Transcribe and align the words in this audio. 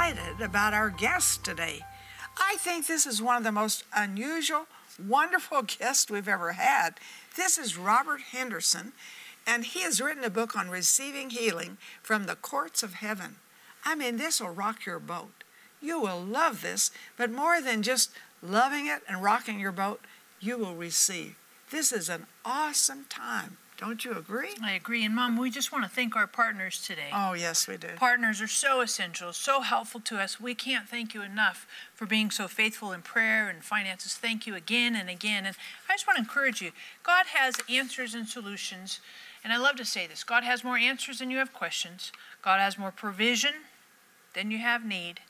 excited 0.00 0.40
about 0.40 0.72
our 0.72 0.88
guest 0.88 1.44
today. 1.44 1.80
I 2.40 2.56
think 2.56 2.86
this 2.86 3.06
is 3.06 3.20
one 3.20 3.36
of 3.36 3.44
the 3.44 3.52
most 3.52 3.84
unusual, 3.94 4.66
wonderful 4.98 5.62
guests 5.78 6.10
we've 6.10 6.26
ever 6.26 6.52
had. 6.52 6.92
This 7.36 7.58
is 7.58 7.76
Robert 7.76 8.22
Henderson, 8.32 8.92
and 9.46 9.62
he 9.62 9.82
has 9.82 10.00
written 10.00 10.24
a 10.24 10.30
book 10.30 10.56
on 10.56 10.70
receiving 10.70 11.28
healing 11.28 11.76
from 12.02 12.24
the 12.24 12.34
courts 12.34 12.82
of 12.82 12.94
heaven. 12.94 13.36
I 13.84 13.94
mean, 13.94 14.16
this 14.16 14.40
will 14.40 14.48
rock 14.48 14.86
your 14.86 15.00
boat. 15.00 15.44
You 15.82 16.00
will 16.00 16.22
love 16.22 16.62
this, 16.62 16.90
but 17.18 17.30
more 17.30 17.60
than 17.60 17.82
just 17.82 18.10
loving 18.42 18.86
it 18.86 19.02
and 19.06 19.22
rocking 19.22 19.60
your 19.60 19.72
boat, 19.72 20.00
you 20.40 20.56
will 20.56 20.76
receive. 20.76 21.36
This 21.70 21.92
is 21.92 22.08
an 22.08 22.26
awesome 22.42 23.04
time. 23.10 23.58
Don't 23.80 24.04
you 24.04 24.12
agree? 24.12 24.50
I 24.62 24.72
agree. 24.72 25.06
And 25.06 25.14
Mom, 25.14 25.38
we 25.38 25.50
just 25.50 25.72
want 25.72 25.84
to 25.84 25.90
thank 25.90 26.14
our 26.14 26.26
partners 26.26 26.84
today. 26.86 27.08
Oh, 27.14 27.32
yes, 27.32 27.66
we 27.66 27.78
do. 27.78 27.88
Partners 27.96 28.42
are 28.42 28.46
so 28.46 28.82
essential, 28.82 29.32
so 29.32 29.62
helpful 29.62 30.00
to 30.00 30.18
us. 30.18 30.38
We 30.38 30.54
can't 30.54 30.86
thank 30.86 31.14
you 31.14 31.22
enough 31.22 31.66
for 31.94 32.04
being 32.04 32.30
so 32.30 32.46
faithful 32.46 32.92
in 32.92 33.00
prayer 33.00 33.48
and 33.48 33.64
finances. 33.64 34.12
Thank 34.12 34.46
you 34.46 34.54
again 34.54 34.94
and 34.94 35.08
again. 35.08 35.46
And 35.46 35.56
I 35.88 35.94
just 35.94 36.06
want 36.06 36.18
to 36.18 36.22
encourage 36.22 36.60
you 36.60 36.72
God 37.02 37.24
has 37.32 37.54
answers 37.70 38.14
and 38.14 38.28
solutions. 38.28 39.00
And 39.42 39.50
I 39.50 39.56
love 39.56 39.76
to 39.76 39.86
say 39.86 40.06
this 40.06 40.24
God 40.24 40.44
has 40.44 40.62
more 40.62 40.76
answers 40.76 41.20
than 41.20 41.30
you 41.30 41.38
have 41.38 41.54
questions, 41.54 42.12
God 42.42 42.60
has 42.60 42.76
more 42.76 42.92
provision 42.92 43.54
than 44.34 44.50
you 44.50 44.58
have 44.58 44.84
need, 44.84 45.20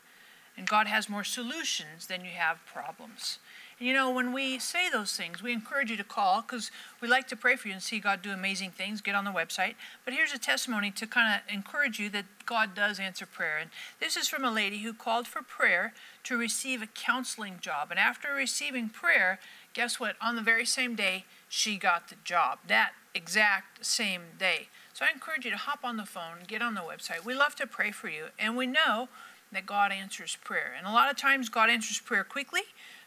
and 0.57 0.67
God 0.67 0.89
has 0.89 1.09
more 1.09 1.23
solutions 1.23 2.09
than 2.09 2.25
you 2.25 2.33
have 2.33 2.59
problems. 2.67 3.39
You 3.83 3.95
know, 3.95 4.11
when 4.11 4.35
we 4.35 4.59
say 4.59 4.91
those 4.91 5.17
things, 5.17 5.43
we 5.43 5.55
encourage 5.55 5.91
you 5.91 5.97
to 5.97 6.05
call 6.05 6.43
because 6.43 6.71
we 7.01 7.09
like 7.09 7.27
to 7.29 7.37
pray 7.37 7.57
for 7.57 7.69
you 7.69 7.73
and 7.73 7.83
see 7.83 7.99
God 7.99 8.21
do 8.21 8.31
amazing 8.31 8.73
things. 8.73 9.01
Get 9.01 9.15
on 9.15 9.25
the 9.25 9.31
website. 9.31 9.75
But 10.05 10.13
here's 10.13 10.35
a 10.35 10.39
testimony 10.39 10.91
to 10.91 11.07
kind 11.07 11.35
of 11.35 11.53
encourage 11.53 11.99
you 11.99 12.11
that 12.11 12.27
God 12.45 12.75
does 12.75 13.01
answer 13.01 13.25
prayer. 13.25 13.57
And 13.59 13.71
this 13.99 14.19
is 14.19 14.29
from 14.29 14.45
a 14.45 14.51
lady 14.51 14.81
who 14.81 14.93
called 14.93 15.27
for 15.27 15.41
prayer 15.41 15.95
to 16.25 16.37
receive 16.37 16.83
a 16.83 16.87
counseling 16.89 17.57
job. 17.63 17.91
And 17.91 17.99
after 17.99 18.35
receiving 18.35 18.91
prayer, 18.91 19.41
guess 19.73 19.99
what? 19.99 20.17
On 20.21 20.37
the 20.37 20.43
very 20.43 20.67
same 20.67 20.95
day, 20.95 21.25
she 21.49 21.79
got 21.79 22.11
the 22.11 22.17
job. 22.23 22.59
That 22.67 22.91
exact 23.15 23.87
same 23.87 24.23
day. 24.39 24.69
So 24.93 25.07
I 25.07 25.09
encourage 25.11 25.47
you 25.47 25.53
to 25.53 25.57
hop 25.57 25.85
on 25.85 25.97
the 25.97 26.05
phone, 26.05 26.45
get 26.47 26.61
on 26.61 26.75
the 26.75 26.83
website. 26.83 27.25
We 27.25 27.35
love 27.35 27.55
to 27.57 27.67
pray 27.67 27.93
for 27.93 28.11
you. 28.11 28.27
And 28.39 28.59
we 28.59 28.67
know 28.67 29.09
that 29.53 29.67
God 29.67 29.91
answers 29.91 30.37
prayer. 30.45 30.75
And 30.77 30.87
a 30.87 30.93
lot 30.93 31.11
of 31.11 31.17
times, 31.17 31.49
God 31.49 31.71
answers 31.71 31.99
prayer 31.99 32.25
quickly. 32.25 32.63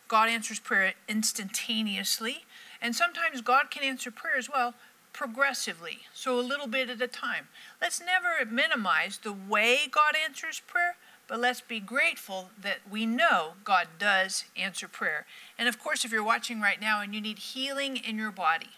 God 0.08 0.30
answers 0.30 0.60
prayer 0.60 0.94
instantaneously. 1.08 2.46
And 2.82 2.96
sometimes 2.96 3.42
God 3.42 3.72
can 3.72 3.84
answer 3.84 4.12
prayer 4.12 4.38
as 4.38 4.50
well 4.50 4.74
progressively, 5.14 6.00
so 6.14 6.40
a 6.40 6.42
little 6.42 6.68
bit 6.68 6.90
at 6.90 7.02
a 7.02 7.08
time. 7.08 7.48
Let's 7.80 8.02
never 8.02 8.50
minimize 8.52 9.20
the 9.20 9.32
way 9.32 9.82
God 9.90 10.16
answers 10.22 10.60
prayer, 10.60 10.96
but 11.28 11.40
let's 11.40 11.62
be 11.62 11.80
grateful 11.80 12.50
that 12.60 12.80
we 12.90 13.06
know 13.06 13.54
God 13.64 13.88
does 14.00 14.46
answer 14.58 14.88
prayer. 14.88 15.26
And 15.58 15.70
of 15.70 15.80
course, 15.80 16.04
if 16.04 16.12
you're 16.12 16.24
watching 16.24 16.60
right 16.60 16.82
now 16.82 17.02
and 17.02 17.14
you 17.14 17.22
need 17.22 17.38
healing 17.38 17.98
in 17.98 18.18
your 18.18 18.32
body, 18.32 18.72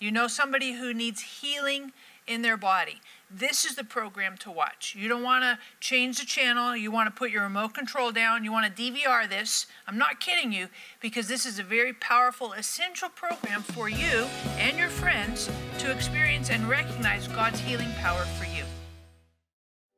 you 0.00 0.10
know 0.10 0.26
somebody 0.26 0.72
who 0.72 0.92
needs 0.92 1.20
healing 1.40 1.92
in 2.26 2.42
their 2.42 2.56
body. 2.56 3.00
This 3.30 3.64
is 3.64 3.76
the 3.76 3.84
program 3.84 4.36
to 4.38 4.50
watch. 4.50 4.94
You 4.98 5.08
don't 5.08 5.22
want 5.22 5.42
to 5.44 5.58
change 5.80 6.18
the 6.18 6.26
channel. 6.26 6.76
You 6.76 6.90
want 6.90 7.06
to 7.06 7.18
put 7.18 7.30
your 7.30 7.42
remote 7.42 7.74
control 7.74 8.12
down. 8.12 8.44
You 8.44 8.52
want 8.52 8.74
to 8.74 8.82
DVR 8.82 9.28
this. 9.28 9.66
I'm 9.86 9.96
not 9.96 10.20
kidding 10.20 10.52
you 10.52 10.68
because 11.00 11.28
this 11.28 11.46
is 11.46 11.58
a 11.58 11.62
very 11.62 11.92
powerful, 11.92 12.52
essential 12.52 13.08
program 13.08 13.62
for 13.62 13.88
you 13.88 14.26
and 14.58 14.76
your 14.76 14.90
friends 14.90 15.50
to 15.78 15.90
experience 15.90 16.50
and 16.50 16.68
recognize 16.68 17.26
God's 17.28 17.60
healing 17.60 17.92
power 18.00 18.24
for 18.38 18.44
you. 18.44 18.64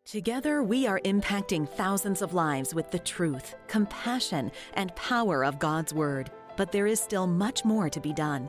Together, 0.05 0.63
we 0.63 0.87
are 0.87 1.01
impacting 1.01 1.69
thousands 1.69 2.23
of 2.23 2.35
lives 2.35 2.75
with 2.75 2.91
the 2.91 2.99
truth, 2.99 3.57
compassion, 3.67 4.53
and 4.75 4.95
power 4.95 5.45
of 5.45 5.59
God's 5.59 5.93
Word. 5.93 6.31
But 6.57 6.71
there 6.71 6.87
is 6.87 7.01
still 7.01 7.27
much 7.27 7.65
more 7.65 7.91
to 7.91 8.01
be 8.01 8.13
done. 8.13 8.49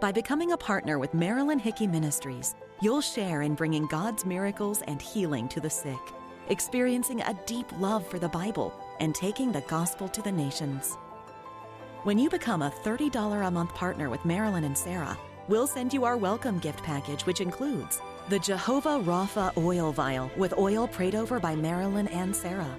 By 0.00 0.12
becoming 0.12 0.52
a 0.52 0.56
partner 0.56 0.98
with 0.98 1.12
Marilyn 1.12 1.58
Hickey 1.58 1.86
Ministries, 1.86 2.54
You'll 2.82 3.02
share 3.02 3.42
in 3.42 3.56
bringing 3.56 3.86
God's 3.88 4.24
miracles 4.24 4.80
and 4.86 5.02
healing 5.02 5.48
to 5.48 5.60
the 5.60 5.68
sick, 5.68 5.98
experiencing 6.48 7.20
a 7.20 7.38
deep 7.44 7.70
love 7.78 8.06
for 8.06 8.18
the 8.18 8.30
Bible, 8.30 8.72
and 9.00 9.14
taking 9.14 9.52
the 9.52 9.60
gospel 9.62 10.08
to 10.08 10.22
the 10.22 10.32
nations. 10.32 10.96
When 12.04 12.18
you 12.18 12.30
become 12.30 12.62
a 12.62 12.70
$30 12.70 13.46
a 13.46 13.50
month 13.50 13.74
partner 13.74 14.08
with 14.08 14.24
Marilyn 14.24 14.64
and 14.64 14.78
Sarah, 14.78 15.18
we'll 15.46 15.66
send 15.66 15.92
you 15.92 16.06
our 16.06 16.16
welcome 16.16 16.58
gift 16.58 16.82
package, 16.82 17.26
which 17.26 17.42
includes 17.42 18.00
the 18.30 18.38
Jehovah 18.38 18.98
Rapha 19.00 19.54
oil 19.58 19.92
vial 19.92 20.30
with 20.38 20.56
oil 20.56 20.88
prayed 20.88 21.14
over 21.14 21.38
by 21.38 21.54
Marilyn 21.54 22.08
and 22.08 22.34
Sarah, 22.34 22.78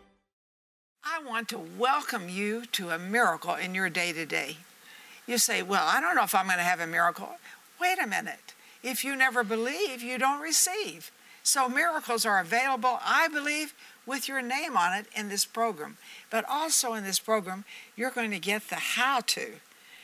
I 1.03 1.19
want 1.27 1.49
to 1.49 1.57
welcome 1.57 2.29
you 2.29 2.65
to 2.73 2.91
a 2.91 2.99
miracle 2.99 3.55
in 3.55 3.73
your 3.73 3.89
day 3.89 4.13
to 4.13 4.25
day. 4.25 4.57
You 5.25 5.39
say, 5.39 5.63
Well, 5.63 5.85
I 5.87 5.99
don't 5.99 6.15
know 6.15 6.23
if 6.23 6.35
I'm 6.35 6.45
going 6.45 6.57
to 6.59 6.63
have 6.63 6.79
a 6.79 6.85
miracle. 6.85 7.29
Wait 7.79 7.97
a 7.99 8.05
minute. 8.05 8.53
If 8.83 9.03
you 9.03 9.15
never 9.15 9.43
believe, 9.43 10.03
you 10.03 10.19
don't 10.19 10.41
receive. 10.41 11.11
So 11.41 11.67
miracles 11.67 12.23
are 12.23 12.39
available, 12.39 12.99
I 13.03 13.27
believe, 13.27 13.73
with 14.05 14.27
your 14.27 14.43
name 14.43 14.77
on 14.77 14.95
it 14.95 15.07
in 15.15 15.29
this 15.29 15.43
program. 15.43 15.97
But 16.29 16.45
also 16.47 16.93
in 16.93 17.03
this 17.03 17.19
program, 17.19 17.65
you're 17.95 18.11
going 18.11 18.31
to 18.31 18.39
get 18.39 18.69
the 18.69 18.75
how 18.75 19.21
to, 19.21 19.53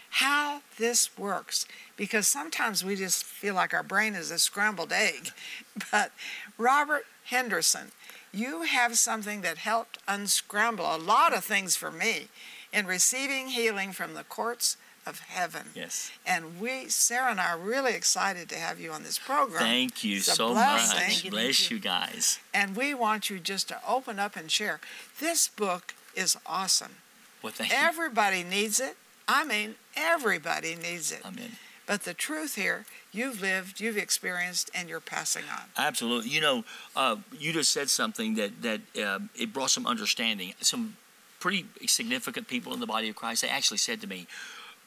how 0.09 0.61
this 0.79 1.15
works. 1.15 1.67
Because 1.95 2.27
sometimes 2.27 2.83
we 2.83 2.95
just 2.95 3.23
feel 3.23 3.53
like 3.53 3.73
our 3.73 3.83
brain 3.83 4.15
is 4.15 4.31
a 4.31 4.39
scrambled 4.39 4.91
egg. 4.91 5.29
But 5.91 6.11
Robert 6.57 7.05
Henderson, 7.25 7.91
you 8.37 8.63
have 8.63 8.97
something 8.97 9.41
that 9.41 9.57
helped 9.57 9.97
unscramble 10.07 10.85
a 10.85 10.97
lot 10.97 11.33
of 11.33 11.43
things 11.43 11.75
for 11.75 11.91
me 11.91 12.27
in 12.71 12.85
receiving 12.85 13.47
healing 13.47 13.91
from 13.91 14.13
the 14.13 14.23
courts 14.23 14.77
of 15.05 15.19
heaven. 15.19 15.67
Yes. 15.73 16.11
And 16.25 16.59
we, 16.59 16.89
Sarah 16.89 17.31
and 17.31 17.39
I, 17.39 17.51
are 17.51 17.57
really 17.57 17.93
excited 17.93 18.49
to 18.49 18.55
have 18.55 18.79
you 18.79 18.91
on 18.91 19.03
this 19.03 19.17
program. 19.17 19.61
Thank 19.61 20.03
you 20.03 20.19
so 20.19 20.49
blessing. 20.49 21.29
much. 21.29 21.31
Bless 21.31 21.71
you 21.71 21.79
guys. 21.79 22.39
And 22.53 22.75
we 22.75 22.93
want 22.93 23.29
you 23.29 23.39
just 23.39 23.69
to 23.69 23.79
open 23.87 24.19
up 24.19 24.35
and 24.35 24.51
share. 24.51 24.81
This 25.19 25.47
book 25.47 25.95
is 26.13 26.37
awesome. 26.45 26.97
Well, 27.41 27.53
thank 27.53 27.73
everybody 27.73 28.39
you. 28.39 28.45
needs 28.45 28.79
it. 28.79 28.97
I 29.27 29.45
mean, 29.45 29.75
everybody 29.95 30.75
needs 30.75 31.11
it. 31.11 31.21
Amen. 31.25 31.51
But 31.87 32.03
the 32.03 32.13
truth 32.13 32.55
here, 32.55 32.85
you've 33.11 33.41
lived, 33.41 33.79
you've 33.79 33.97
experienced, 33.97 34.69
and 34.75 34.89
you're 34.89 34.99
passing 34.99 35.45
on. 35.51 35.63
Absolutely. 35.77 36.29
You 36.29 36.41
know, 36.41 36.65
uh, 36.95 37.15
you 37.39 37.53
just 37.53 37.71
said 37.71 37.89
something 37.89 38.35
that 38.35 38.61
that 38.61 38.81
uh, 39.01 39.19
it 39.35 39.53
brought 39.53 39.71
some 39.71 39.87
understanding. 39.87 40.53
Some 40.59 40.97
pretty 41.39 41.65
significant 41.87 42.47
people 42.47 42.73
in 42.73 42.79
the 42.79 42.87
body 42.87 43.09
of 43.09 43.15
Christ. 43.15 43.41
They 43.41 43.49
actually 43.49 43.77
said 43.77 44.01
to 44.01 44.07
me, 44.07 44.27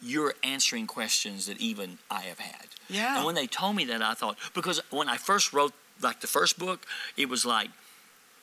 you're 0.02 0.34
answering 0.42 0.86
questions 0.86 1.46
that 1.46 1.58
even 1.58 1.98
I 2.10 2.22
have 2.22 2.38
had. 2.38 2.66
Yeah. 2.88 3.16
And 3.16 3.26
when 3.26 3.34
they 3.34 3.46
told 3.46 3.76
me 3.76 3.84
that, 3.86 4.02
I 4.02 4.14
thought, 4.14 4.36
because 4.54 4.80
when 4.90 5.08
I 5.08 5.16
first 5.16 5.52
wrote, 5.52 5.72
like 6.02 6.20
the 6.20 6.26
first 6.26 6.58
book, 6.58 6.86
it 7.16 7.28
was 7.28 7.44
like, 7.44 7.70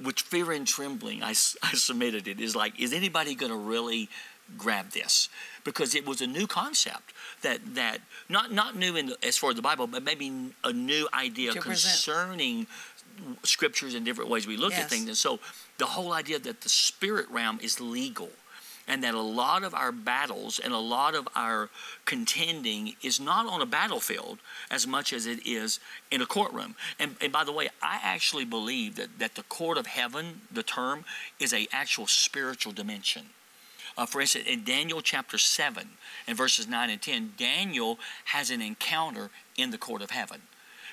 with 0.03 0.19
fear 0.19 0.51
and 0.51 0.67
trembling, 0.67 1.23
I, 1.23 1.29
I 1.63 1.73
submitted 1.73 2.27
it. 2.27 2.39
Is 2.39 2.55
like, 2.55 2.79
is 2.79 2.93
anybody 2.93 3.35
going 3.35 3.51
to 3.51 3.57
really 3.57 4.09
grab 4.57 4.91
this? 4.91 5.29
Because 5.63 5.95
it 5.95 6.05
was 6.05 6.21
a 6.21 6.27
new 6.27 6.47
concept 6.47 7.13
that 7.41 7.75
that 7.75 7.99
not 8.29 8.51
not 8.51 8.75
new 8.75 8.95
in 8.95 9.07
the, 9.07 9.17
as 9.23 9.37
far 9.37 9.49
as 9.49 9.55
the 9.55 9.61
Bible, 9.61 9.87
but 9.87 10.03
maybe 10.03 10.31
a 10.63 10.73
new 10.73 11.07
idea 11.13 11.53
concerning 11.53 12.67
scriptures 13.43 13.95
and 13.95 14.05
different 14.05 14.29
ways 14.29 14.45
we 14.47 14.57
look 14.57 14.71
yes. 14.71 14.83
at 14.83 14.89
things. 14.89 15.07
And 15.07 15.17
so, 15.17 15.39
the 15.77 15.85
whole 15.85 16.13
idea 16.13 16.39
that 16.39 16.61
the 16.61 16.69
spirit 16.69 17.29
realm 17.29 17.59
is 17.61 17.81
legal 17.81 18.29
and 18.87 19.03
that 19.03 19.13
a 19.13 19.21
lot 19.21 19.63
of 19.63 19.73
our 19.73 19.91
battles 19.91 20.59
and 20.59 20.73
a 20.73 20.77
lot 20.77 21.13
of 21.13 21.27
our 21.35 21.69
contending 22.05 22.95
is 23.03 23.19
not 23.19 23.45
on 23.45 23.61
a 23.61 23.65
battlefield 23.65 24.39
as 24.71 24.87
much 24.87 25.11
as 25.11 25.25
it 25.25 25.45
is 25.45 25.79
in 26.09 26.21
a 26.21 26.25
courtroom. 26.25 26.75
And, 26.97 27.15
and 27.19 27.31
by 27.31 27.43
the 27.43 27.51
way, 27.51 27.69
I 27.81 27.99
actually 28.01 28.45
believe 28.45 28.95
that, 28.95 29.19
that 29.19 29.35
the 29.35 29.43
court 29.43 29.77
of 29.77 29.87
heaven, 29.87 30.41
the 30.49 30.63
term, 30.63 31.03
is 31.37 31.53
a 31.53 31.67
actual 31.71 32.07
spiritual 32.07 32.71
dimension. 32.71 33.23
Uh, 33.97 34.05
for 34.05 34.21
instance, 34.21 34.45
in 34.47 34.63
Daniel 34.63 35.01
chapter 35.01 35.37
7 35.37 35.89
and 36.27 36.37
verses 36.37 36.67
9 36.67 36.89
and 36.89 37.01
10, 37.01 37.33
Daniel 37.37 37.97
has 38.25 38.51
an 38.51 38.61
encounter 38.61 39.31
in 39.57 39.71
the 39.71 39.77
court 39.77 40.01
of 40.01 40.11
heaven 40.11 40.41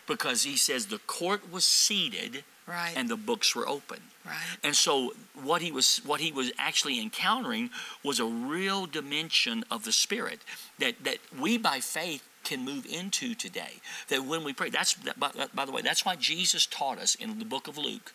because 0.06 0.44
he 0.44 0.56
says 0.56 0.86
the 0.86 0.98
court 0.98 1.50
was 1.52 1.64
seated 1.64 2.44
Right. 2.66 2.94
and 2.96 3.10
the 3.10 3.16
books 3.18 3.54
were 3.54 3.68
open. 3.68 3.98
Right. 4.24 4.36
And 4.62 4.74
so 4.74 5.12
what 5.34 5.60
he 5.60 5.70
was 5.70 5.98
what 5.98 6.20
he 6.22 6.32
was 6.32 6.50
actually 6.58 6.98
encountering 6.98 7.68
was 8.02 8.18
a 8.20 8.24
real 8.24 8.86
dimension 8.86 9.64
of 9.70 9.84
the 9.84 9.92
spirit 9.92 10.40
that 10.78 11.04
that 11.04 11.18
we 11.38 11.58
by 11.58 11.80
faith 11.80 12.22
can 12.42 12.64
move 12.64 12.86
into 12.86 13.34
today. 13.34 13.80
That 14.08 14.24
when 14.24 14.42
we 14.42 14.54
pray, 14.54 14.70
that's 14.70 14.94
that, 14.94 15.20
by, 15.20 15.30
by 15.52 15.66
the 15.66 15.72
way, 15.72 15.82
that's 15.82 16.06
why 16.06 16.16
Jesus 16.16 16.64
taught 16.64 16.98
us 16.98 17.14
in 17.14 17.38
the 17.38 17.44
book 17.44 17.68
of 17.68 17.76
Luke. 17.76 18.14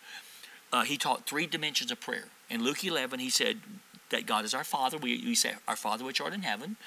Uh, 0.73 0.83
he 0.83 0.97
taught 0.97 1.27
three 1.27 1.45
dimensions 1.45 1.91
of 1.91 1.99
prayer. 1.99 2.25
In 2.49 2.63
Luke 2.63 2.83
11, 2.83 3.19
he 3.19 3.29
said 3.29 3.59
that 4.09 4.25
God 4.25 4.45
is 4.45 4.53
our 4.53 4.63
Father. 4.63 4.97
We, 4.97 5.21
we 5.25 5.35
say, 5.35 5.53
"Our 5.67 5.75
Father 5.75 6.05
which 6.05 6.21
art 6.21 6.33
in 6.33 6.43
heaven." 6.43 6.77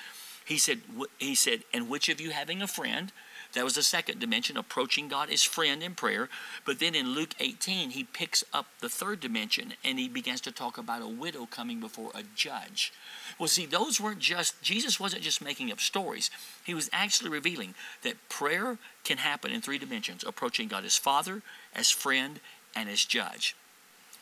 He 0.45 0.59
said, 0.59 0.81
he 1.19 1.35
said, 1.35 1.63
and 1.73 1.89
which 1.89 2.09
of 2.09 2.21
you 2.21 2.31
having 2.31 2.63
a 2.63 2.67
friend? 2.67 3.13
That 3.53 3.65
was 3.65 3.75
the 3.75 3.83
second 3.83 4.19
dimension, 4.19 4.57
approaching 4.57 5.09
God 5.09 5.31
as 5.31 5.43
friend 5.43 5.83
in 5.83 5.95
prayer. 5.95 6.31
But 6.65 6.79
then 6.79 6.95
in 6.95 7.15
Luke 7.15 7.35
18, 7.39 7.91
he 7.91 8.05
picks 8.05 8.43
up 8.53 8.67
the 8.81 8.89
third 8.89 9.21
dimension 9.21 9.75
and 9.85 9.99
he 9.99 10.09
begins 10.09 10.41
to 10.43 10.53
talk 10.53 10.79
about 10.79 11.03
a 11.03 11.07
widow 11.07 11.47
coming 11.47 11.79
before 11.79 12.11
a 12.15 12.23
judge. 12.35 12.93
Well, 13.39 13.49
see, 13.49 13.67
those 13.67 14.01
weren't 14.01 14.21
just, 14.21 14.61
Jesus 14.63 14.99
wasn't 14.99 15.23
just 15.23 15.43
making 15.43 15.71
up 15.71 15.81
stories. 15.81 16.31
He 16.65 16.73
was 16.73 16.89
actually 16.95 17.29
revealing 17.29 17.75
that 18.03 18.29
prayer 18.31 18.79
can 19.05 19.19
happen 19.19 19.53
in 19.53 19.61
three 19.61 19.79
dimensions 19.79 20.25
approaching 20.27 20.69
God 20.69 20.85
as 20.87 20.97
Father, 20.97 21.43
as 21.75 21.91
friend, 21.91 22.41
and 22.75 22.89
as 22.89 23.05
judge. 23.05 23.55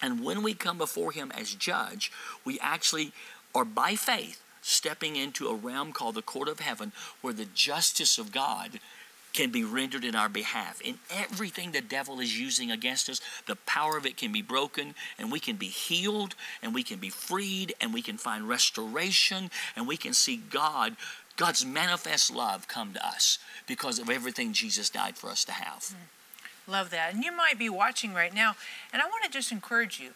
And 0.02 0.24
when 0.24 0.42
we 0.42 0.54
come 0.54 0.78
before 0.78 1.12
Him 1.12 1.32
as 1.36 1.54
judge, 1.54 2.12
we 2.44 2.58
actually 2.60 3.12
are 3.54 3.64
by 3.64 3.94
faith 3.94 4.42
stepping 4.62 5.16
into 5.16 5.48
a 5.48 5.54
realm 5.54 5.92
called 5.92 6.14
the 6.14 6.22
court 6.22 6.48
of 6.48 6.60
heaven 6.60 6.92
where 7.20 7.32
the 7.32 7.46
justice 7.46 8.18
of 8.18 8.32
God 8.32 8.78
can 9.32 9.50
be 9.50 9.64
rendered 9.64 10.04
in 10.04 10.14
our 10.14 10.28
behalf. 10.28 10.80
And 10.84 10.98
everything 11.10 11.70
the 11.70 11.80
devil 11.80 12.20
is 12.20 12.38
using 12.38 12.70
against 12.70 13.08
us, 13.08 13.20
the 13.46 13.56
power 13.56 13.96
of 13.96 14.06
it 14.06 14.16
can 14.16 14.32
be 14.32 14.42
broken, 14.42 14.94
and 15.18 15.30
we 15.30 15.40
can 15.40 15.56
be 15.56 15.68
healed, 15.68 16.34
and 16.62 16.74
we 16.74 16.82
can 16.82 16.98
be 16.98 17.10
freed, 17.10 17.74
and 17.80 17.94
we 17.94 18.02
can 18.02 18.18
find 18.18 18.48
restoration, 18.48 19.50
and 19.76 19.86
we 19.86 19.96
can 19.96 20.14
see 20.14 20.36
God, 20.36 20.96
God's 21.36 21.64
manifest 21.64 22.34
love 22.34 22.66
come 22.66 22.92
to 22.92 23.06
us 23.06 23.38
because 23.66 23.98
of 23.98 24.10
everything 24.10 24.52
Jesus 24.52 24.90
died 24.90 25.16
for 25.16 25.30
us 25.30 25.44
to 25.44 25.52
have. 25.52 25.84
Hmm. 25.84 26.19
Love 26.66 26.90
that. 26.90 27.14
And 27.14 27.24
you 27.24 27.32
might 27.32 27.58
be 27.58 27.68
watching 27.68 28.14
right 28.14 28.34
now, 28.34 28.54
and 28.92 29.02
I 29.02 29.06
want 29.06 29.24
to 29.24 29.30
just 29.30 29.52
encourage 29.52 29.98
you. 29.98 30.10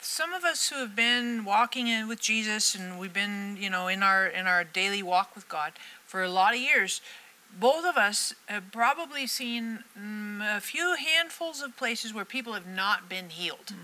Some 0.00 0.32
of 0.32 0.44
us 0.44 0.70
who 0.70 0.76
have 0.76 0.96
been 0.96 1.44
walking 1.44 1.86
in 1.86 2.08
with 2.08 2.20
Jesus 2.20 2.74
and 2.74 2.98
we've 2.98 3.12
been, 3.12 3.58
you 3.60 3.68
know, 3.68 3.86
in 3.86 4.02
our 4.02 4.26
in 4.26 4.46
our 4.46 4.64
daily 4.64 5.02
walk 5.02 5.34
with 5.34 5.46
God 5.48 5.72
for 6.06 6.22
a 6.22 6.30
lot 6.30 6.54
of 6.54 6.60
years, 6.60 7.02
both 7.58 7.84
of 7.84 7.96
us 7.96 8.34
have 8.46 8.72
probably 8.72 9.26
seen 9.26 9.84
mm, 9.98 10.56
a 10.56 10.60
few 10.60 10.96
handfuls 10.96 11.60
of 11.60 11.76
places 11.76 12.14
where 12.14 12.24
people 12.24 12.54
have 12.54 12.66
not 12.66 13.08
been 13.08 13.28
healed. 13.28 13.74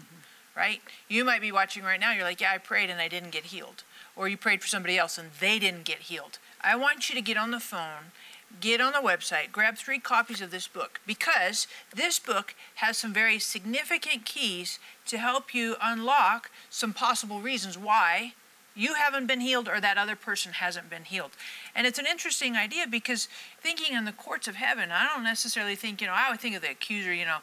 Right? 0.57 0.81
You 1.07 1.23
might 1.23 1.43
be 1.43 1.53
watching 1.53 1.83
right 1.83 2.01
now, 2.01 2.13
you're 2.13 2.25
like, 2.25 2.41
"Yeah, 2.41 2.53
I 2.53 2.59
prayed 2.59 2.89
and 2.89 2.99
I 2.99 3.09
didn't 3.09 3.31
get 3.31 3.47
healed." 3.47 3.83
Or 4.17 4.27
you 4.27 4.39
prayed 4.39 4.63
for 4.63 4.69
somebody 4.69 4.97
else 4.97 5.19
and 5.19 5.33
they 5.39 5.59
didn't 5.59 5.85
get 5.85 5.99
healed. 5.99 6.39
I 6.63 6.77
want 6.77 7.11
you 7.11 7.15
to 7.15 7.21
get 7.21 7.37
on 7.37 7.51
the 7.51 7.61
phone 7.61 8.13
get 8.61 8.81
on 8.81 8.93
the 8.93 8.99
website, 8.99 9.53
grab 9.53 9.77
three 9.77 9.99
copies 9.99 10.41
of 10.41 10.51
this 10.51 10.69
book 10.69 11.01
because 11.07 11.67
this 11.95 12.19
book 12.19 12.55
has 12.77 12.97
some 12.97 13.13
very 13.13 13.39
significant 13.39 14.25
keys 14.25 14.79
to 15.07 15.19
help 15.19 15.55
you 15.55 15.77
unlock 15.83 16.51
some 16.71 16.93
possible 16.93 17.41
reasons 17.41 17.79
why 17.79 18.33
you 18.77 18.95
haven't 18.95 19.27
been 19.27 19.41
healed 19.41 19.69
or 19.69 19.81
that 19.81 19.97
other 19.97 20.15
person 20.15 20.53
hasn't 20.53 20.91
been 20.91 21.05
healed. 21.05 21.31
And 21.75 21.87
it's 21.87 21.99
an 21.99 22.07
interesting 22.07 22.57
idea 22.57 22.87
because 22.87 23.27
thinking 23.61 23.97
in 23.97 24.05
the 24.05 24.13
courts 24.13 24.47
of 24.47 24.57
heaven, 24.57 24.91
I 24.93 25.09
don't 25.13 25.25
necessarily 25.25 25.75
think, 25.75 26.01
you 26.01 26.07
know, 26.07 26.13
I 26.15 26.31
would 26.31 26.41
think 26.41 26.55
of 26.55 26.63
the 26.63 26.71
accuser, 26.71 27.15
you 27.15 27.25
know, 27.25 27.39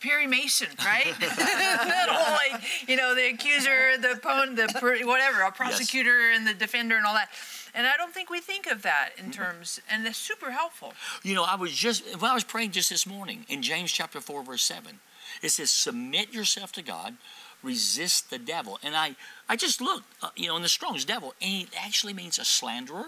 Perry 0.00 0.26
Mason, 0.26 0.68
right? 0.84 1.14
that 1.20 2.08
whole 2.08 2.32
like, 2.32 2.88
you 2.88 2.96
know, 2.96 3.14
the 3.14 3.28
accuser, 3.28 3.98
the 3.98 4.12
opponent, 4.12 4.56
the 4.56 4.78
per- 4.80 5.04
whatever, 5.04 5.42
a 5.42 5.52
prosecutor 5.52 6.30
and 6.34 6.46
the 6.46 6.54
defender 6.54 6.96
and 6.96 7.04
all 7.04 7.14
that. 7.14 7.28
And 7.74 7.86
I 7.86 7.92
don't 7.96 8.12
think 8.12 8.28
we 8.28 8.40
think 8.40 8.66
of 8.66 8.82
that 8.82 9.10
in 9.16 9.30
terms, 9.30 9.80
and 9.90 10.04
that's 10.04 10.18
super 10.18 10.50
helpful. 10.50 10.92
You 11.22 11.34
know, 11.34 11.44
I 11.44 11.54
was 11.54 11.72
just, 11.72 12.04
when 12.20 12.30
I 12.30 12.34
was 12.34 12.44
praying 12.44 12.72
just 12.72 12.90
this 12.90 13.06
morning 13.06 13.46
in 13.48 13.62
James 13.62 13.90
chapter 13.90 14.20
4, 14.20 14.42
verse 14.42 14.62
7, 14.62 15.00
it 15.42 15.50
says, 15.50 15.70
Submit 15.70 16.34
yourself 16.34 16.72
to 16.72 16.82
God, 16.82 17.14
resist 17.62 18.28
the 18.28 18.38
devil. 18.38 18.78
And 18.82 18.94
I, 18.94 19.16
I 19.48 19.56
just 19.56 19.80
looked, 19.80 20.04
uh, 20.22 20.28
you 20.36 20.48
know, 20.48 20.56
in 20.56 20.62
the 20.62 20.68
Strong's 20.68 21.06
devil, 21.06 21.34
and 21.40 21.62
it 21.62 21.68
actually 21.78 22.12
means 22.12 22.38
a 22.38 22.44
slanderer, 22.44 23.06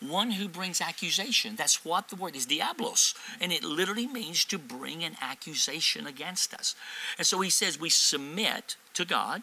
one 0.00 0.30
who 0.30 0.48
brings 0.48 0.80
accusation. 0.80 1.56
That's 1.56 1.84
what 1.84 2.08
the 2.08 2.16
word 2.16 2.36
is, 2.36 2.46
diablos. 2.46 3.14
And 3.40 3.52
it 3.52 3.64
literally 3.64 4.06
means 4.06 4.44
to 4.46 4.58
bring 4.58 5.02
an 5.04 5.16
accusation 5.20 6.06
against 6.06 6.54
us. 6.54 6.76
And 7.18 7.26
so 7.26 7.40
he 7.40 7.50
says, 7.50 7.80
We 7.80 7.90
submit 7.90 8.76
to 8.94 9.04
God. 9.04 9.42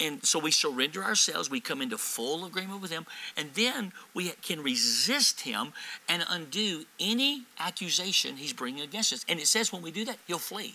And 0.00 0.24
so 0.24 0.38
we 0.38 0.50
surrender 0.50 1.04
ourselves, 1.04 1.48
we 1.48 1.60
come 1.60 1.80
into 1.80 1.96
full 1.96 2.44
agreement 2.44 2.82
with 2.82 2.90
Him, 2.90 3.06
and 3.36 3.50
then 3.54 3.92
we 4.14 4.30
can 4.42 4.62
resist 4.62 5.42
Him 5.42 5.72
and 6.08 6.24
undo 6.28 6.84
any 6.98 7.44
accusation 7.58 8.36
He's 8.36 8.52
bringing 8.52 8.82
against 8.82 9.12
us. 9.12 9.24
And 9.28 9.38
it 9.38 9.46
says 9.46 9.72
when 9.72 9.82
we 9.82 9.90
do 9.90 10.04
that, 10.06 10.18
He'll 10.26 10.38
flee. 10.38 10.74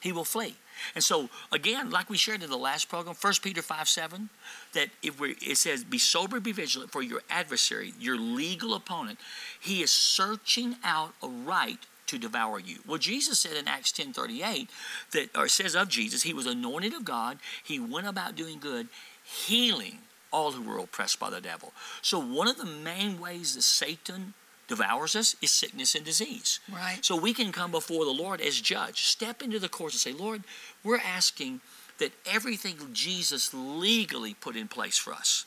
He 0.00 0.12
will 0.12 0.24
flee. 0.24 0.54
And 0.94 1.02
so, 1.02 1.30
again, 1.50 1.90
like 1.90 2.10
we 2.10 2.18
shared 2.18 2.42
in 2.42 2.50
the 2.50 2.58
last 2.58 2.90
program, 2.90 3.16
1 3.18 3.32
Peter 3.42 3.62
5 3.62 3.88
7, 3.88 4.28
that 4.74 4.88
if 5.02 5.18
we 5.18 5.30
it 5.40 5.56
says, 5.56 5.82
Be 5.82 5.98
sober, 5.98 6.40
be 6.40 6.52
vigilant, 6.52 6.92
for 6.92 7.02
your 7.02 7.22
adversary, 7.30 7.94
your 7.98 8.18
legal 8.18 8.74
opponent, 8.74 9.18
he 9.58 9.82
is 9.82 9.90
searching 9.90 10.76
out 10.84 11.14
a 11.22 11.28
right 11.28 11.78
to 12.14 12.20
devour 12.20 12.58
you. 12.58 12.78
Well, 12.86 12.98
Jesus 12.98 13.40
said 13.40 13.56
in 13.56 13.68
Acts 13.68 13.92
10 13.92 14.12
38, 14.12 14.70
that, 15.12 15.36
or 15.36 15.48
says 15.48 15.74
of 15.74 15.88
Jesus, 15.88 16.22
he 16.22 16.34
was 16.34 16.46
anointed 16.46 16.94
of 16.94 17.04
God, 17.04 17.38
he 17.62 17.78
went 17.78 18.06
about 18.06 18.36
doing 18.36 18.58
good, 18.58 18.88
healing 19.24 19.98
all 20.32 20.52
who 20.52 20.68
were 20.68 20.78
oppressed 20.78 21.20
by 21.20 21.30
the 21.30 21.40
devil. 21.40 21.72
So, 22.02 22.18
one 22.18 22.48
of 22.48 22.56
the 22.56 22.64
main 22.64 23.20
ways 23.20 23.54
that 23.54 23.62
Satan 23.62 24.34
devours 24.66 25.14
us 25.14 25.36
is 25.42 25.50
sickness 25.50 25.94
and 25.94 26.04
disease. 26.04 26.60
Right. 26.72 26.98
So 27.02 27.16
we 27.16 27.34
can 27.34 27.52
come 27.52 27.70
before 27.70 28.04
the 28.04 28.10
Lord 28.10 28.40
as 28.40 28.60
judge, 28.60 29.02
step 29.02 29.42
into 29.42 29.58
the 29.58 29.68
courts 29.68 29.94
and 29.94 30.00
say, 30.00 30.18
Lord, 30.18 30.44
we're 30.82 30.98
asking 30.98 31.60
that 31.98 32.12
everything 32.26 32.76
Jesus 32.92 33.52
legally 33.52 34.34
put 34.34 34.56
in 34.56 34.68
place 34.68 34.98
for 34.98 35.12
us, 35.12 35.44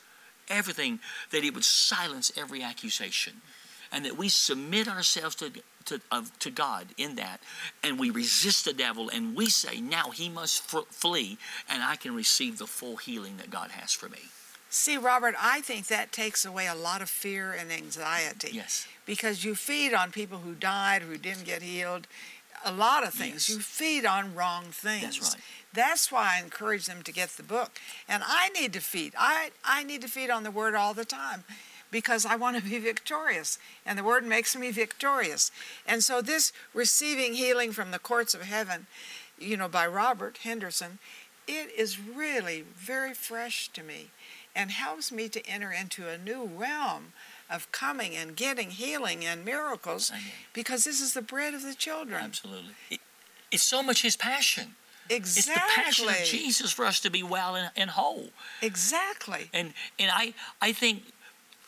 everything 0.49 0.99
that 1.31 1.43
He 1.43 1.49
would 1.49 1.63
silence 1.63 2.31
every 2.37 2.63
accusation, 2.63 3.41
and 3.91 4.05
that 4.05 4.17
we 4.17 4.29
submit 4.29 4.87
ourselves 4.87 5.35
to 5.35 5.51
to, 5.87 6.01
of, 6.11 6.37
to 6.39 6.49
God 6.49 6.87
in 6.97 7.15
that, 7.15 7.41
and 7.83 7.99
we 7.99 8.09
resist 8.09 8.65
the 8.65 8.73
devil, 8.73 9.09
and 9.09 9.35
we 9.35 9.47
say, 9.47 9.81
now 9.81 10.11
he 10.11 10.29
must 10.29 10.73
f- 10.73 10.85
flee, 10.89 11.37
and 11.69 11.83
I 11.83 11.95
can 11.95 12.15
receive 12.15 12.57
the 12.57 12.67
full 12.67 12.97
healing 12.97 13.37
that 13.37 13.49
God 13.49 13.71
has 13.71 13.91
for 13.91 14.07
me. 14.09 14.19
See, 14.69 14.97
Robert, 14.97 15.35
I 15.39 15.61
think 15.61 15.87
that 15.87 16.11
takes 16.11 16.45
away 16.45 16.67
a 16.67 16.75
lot 16.75 17.01
of 17.01 17.09
fear 17.09 17.53
and 17.53 17.71
anxiety. 17.71 18.49
Yes. 18.51 18.85
Because 19.05 19.43
you 19.43 19.55
feed 19.55 19.93
on 19.93 20.11
people 20.11 20.39
who 20.39 20.53
died, 20.53 21.01
who 21.01 21.17
didn't 21.17 21.45
get 21.45 21.61
healed, 21.61 22.05
a 22.65 22.71
lot 22.71 23.07
of 23.07 23.13
things. 23.13 23.47
Yes. 23.47 23.49
You 23.49 23.59
feed 23.59 24.05
on 24.05 24.35
wrong 24.35 24.65
things. 24.65 25.03
That's 25.03 25.33
right. 25.33 25.43
That's 25.73 26.11
why 26.11 26.35
I 26.37 26.43
encourage 26.43 26.85
them 26.85 27.01
to 27.03 27.13
get 27.13 27.29
the 27.29 27.43
book. 27.43 27.79
And 28.09 28.23
I 28.25 28.49
need 28.49 28.73
to 28.73 28.81
feed. 28.81 29.13
I, 29.17 29.51
I 29.63 29.83
need 29.83 30.01
to 30.01 30.07
feed 30.07 30.29
on 30.29 30.43
the 30.43 30.51
word 30.51 30.75
all 30.75 30.93
the 30.93 31.05
time 31.05 31.43
because 31.91 32.25
I 32.25 32.35
want 32.35 32.57
to 32.57 32.63
be 32.63 32.79
victorious. 32.79 33.57
And 33.85 33.97
the 33.97 34.03
word 34.03 34.25
makes 34.25 34.55
me 34.55 34.71
victorious. 34.71 35.51
And 35.85 36.03
so 36.03 36.21
this 36.21 36.51
receiving 36.73 37.33
healing 37.33 37.71
from 37.71 37.91
the 37.91 37.99
courts 37.99 38.33
of 38.33 38.41
heaven, 38.41 38.87
you 39.39 39.57
know, 39.57 39.67
by 39.67 39.87
Robert 39.87 40.39
Henderson, 40.43 40.99
it 41.47 41.71
is 41.77 41.99
really 41.99 42.63
very 42.75 43.13
fresh 43.13 43.69
to 43.69 43.83
me 43.83 44.11
and 44.55 44.71
helps 44.71 45.11
me 45.11 45.29
to 45.29 45.45
enter 45.47 45.71
into 45.71 46.07
a 46.07 46.17
new 46.17 46.43
realm 46.43 47.13
of 47.49 47.71
coming 47.71 48.15
and 48.15 48.35
getting 48.35 48.71
healing 48.71 49.23
and 49.23 49.45
miracles 49.45 50.11
because 50.51 50.83
this 50.83 50.99
is 50.99 51.13
the 51.13 51.21
bread 51.21 51.53
of 51.53 51.63
the 51.63 51.75
children. 51.75 52.21
Absolutely. 52.21 52.73
It, 52.89 52.99
it's 53.51 53.63
so 53.63 53.81
much 53.81 54.01
his 54.01 54.17
passion. 54.17 54.75
Exactly. 55.09 55.53
It's 55.53 55.63
the 55.65 55.81
passion 55.81 56.09
of 56.09 56.25
Jesus 56.25 56.71
for 56.73 56.85
us 56.85 56.99
to 57.01 57.09
be 57.09 57.23
well 57.23 57.55
and, 57.55 57.71
and 57.77 57.91
whole. 57.91 58.29
Exactly. 58.61 59.49
And 59.53 59.73
and 59.97 60.11
I 60.13 60.33
I 60.61 60.73
think 60.73 61.03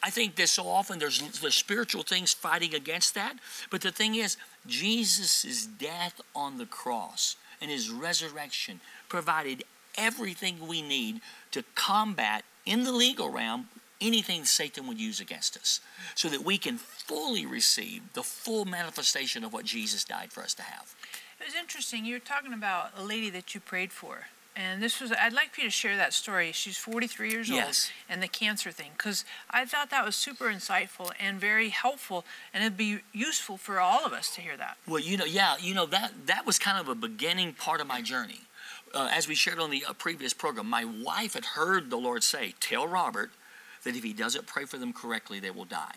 I 0.02 0.10
think 0.10 0.36
that 0.36 0.50
so 0.50 0.68
often 0.68 1.00
there's 1.00 1.20
there's 1.42 1.56
spiritual 1.56 2.04
things 2.04 2.34
fighting 2.34 2.74
against 2.74 3.16
that. 3.16 3.38
But 3.70 3.82
the 3.82 3.92
thing 3.92 4.16
is, 4.16 4.38
Jesus' 4.66 5.66
death 5.66 6.22
on 6.36 6.58
the 6.58 6.66
cross 6.66 7.36
and 7.62 7.70
his 7.70 7.90
resurrection 7.90 8.80
provided 9.10 9.64
everything 9.98 10.68
we 10.68 10.82
need 10.82 11.22
to 11.52 11.64
combat 11.76 12.46
in 12.66 12.84
the 12.84 12.92
legal 12.92 13.30
realm 13.30 13.68
anything 14.02 14.46
Satan 14.46 14.88
would 14.88 15.00
use 15.00 15.20
against 15.20 15.58
us. 15.58 15.82
So 16.16 16.30
that 16.30 16.44
we 16.44 16.58
can 16.58 16.78
fully 16.78 17.46
receive 17.46 18.02
the 18.14 18.24
full 18.24 18.66
manifestation 18.66 19.44
of 19.44 19.54
what 19.54 19.66
Jesus 19.66 20.04
died 20.04 20.32
for 20.32 20.42
us 20.42 20.54
to 20.56 20.64
have. 20.64 20.96
It 21.40 21.46
was 21.46 21.56
interesting. 21.56 22.06
You 22.06 22.16
were 22.16 22.20
talking 22.20 22.54
about 22.54 22.92
a 22.98 23.04
lady 23.04 23.30
that 23.32 23.54
you 23.54 23.62
prayed 23.62 23.92
for, 23.92 24.28
And 24.60 24.84
this 24.84 25.00
was, 25.00 25.14
I'd 25.14 25.32
like 25.32 25.54
for 25.54 25.62
you 25.62 25.68
to 25.68 25.72
share 25.72 25.96
that 25.96 26.12
story. 26.12 26.52
She's 26.52 26.78
43 26.78 27.32
years 27.32 27.50
Yes. 27.50 27.90
old 28.10 28.14
and 28.14 28.22
the 28.22 28.28
cancer 28.28 28.72
thing, 28.72 28.92
because 28.98 29.24
I 29.50 29.64
thought 29.64 29.90
that 29.90 30.04
was 30.06 30.18
super 30.18 30.46
insightful 30.46 31.12
and 31.18 31.40
very 31.40 31.70
helpful, 31.70 32.26
and 32.54 32.62
it'd 32.62 32.76
be 32.76 33.00
useful 33.14 33.56
for 33.56 33.80
all 33.80 34.06
of 34.06 34.12
us 34.12 34.30
to 34.36 34.42
hear 34.42 34.58
that. 34.58 34.76
Well, 34.86 35.00
you 35.00 35.16
know, 35.16 35.24
yeah, 35.24 35.56
you 35.62 35.74
know 35.74 35.86
that 35.86 36.28
that 36.28 36.46
was 36.46 36.60
kind 36.60 36.78
of 36.78 36.90
a 36.90 36.96
beginning 36.96 37.54
part 37.54 37.80
of 37.80 37.88
my 37.88 38.02
journey. 38.02 38.42
Uh, 38.94 39.08
as 39.14 39.30
we 39.30 39.36
shared 39.36 39.60
on 39.60 39.70
the 39.70 39.86
uh, 39.88 39.94
previous 39.94 40.34
program, 40.34 40.70
my 40.70 40.84
wife 40.84 41.36
had 41.36 41.46
heard 41.46 41.90
the 41.90 41.98
Lord 41.98 42.24
say, 42.24 42.54
"Tell 42.60 42.86
Robert 42.88 43.32
that 43.84 43.96
if 43.96 44.04
he 44.04 44.12
doesn't 44.14 44.46
pray 44.46 44.66
for 44.66 44.78
them 44.78 44.92
correctly, 44.92 45.40
they 45.40 45.52
will 45.52 45.66
die," 45.66 45.96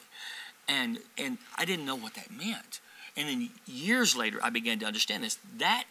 and 0.68 1.00
and 1.18 1.38
I 1.56 1.64
didn't 1.64 1.86
know 1.86 1.96
what 1.96 2.14
that 2.14 2.30
meant. 2.30 2.80
And 3.16 3.28
then 3.28 3.50
years 3.66 4.14
later, 4.14 4.38
I 4.42 4.50
began 4.50 4.78
to 4.80 4.86
understand 4.86 5.24
this. 5.24 5.38
That 5.58 5.84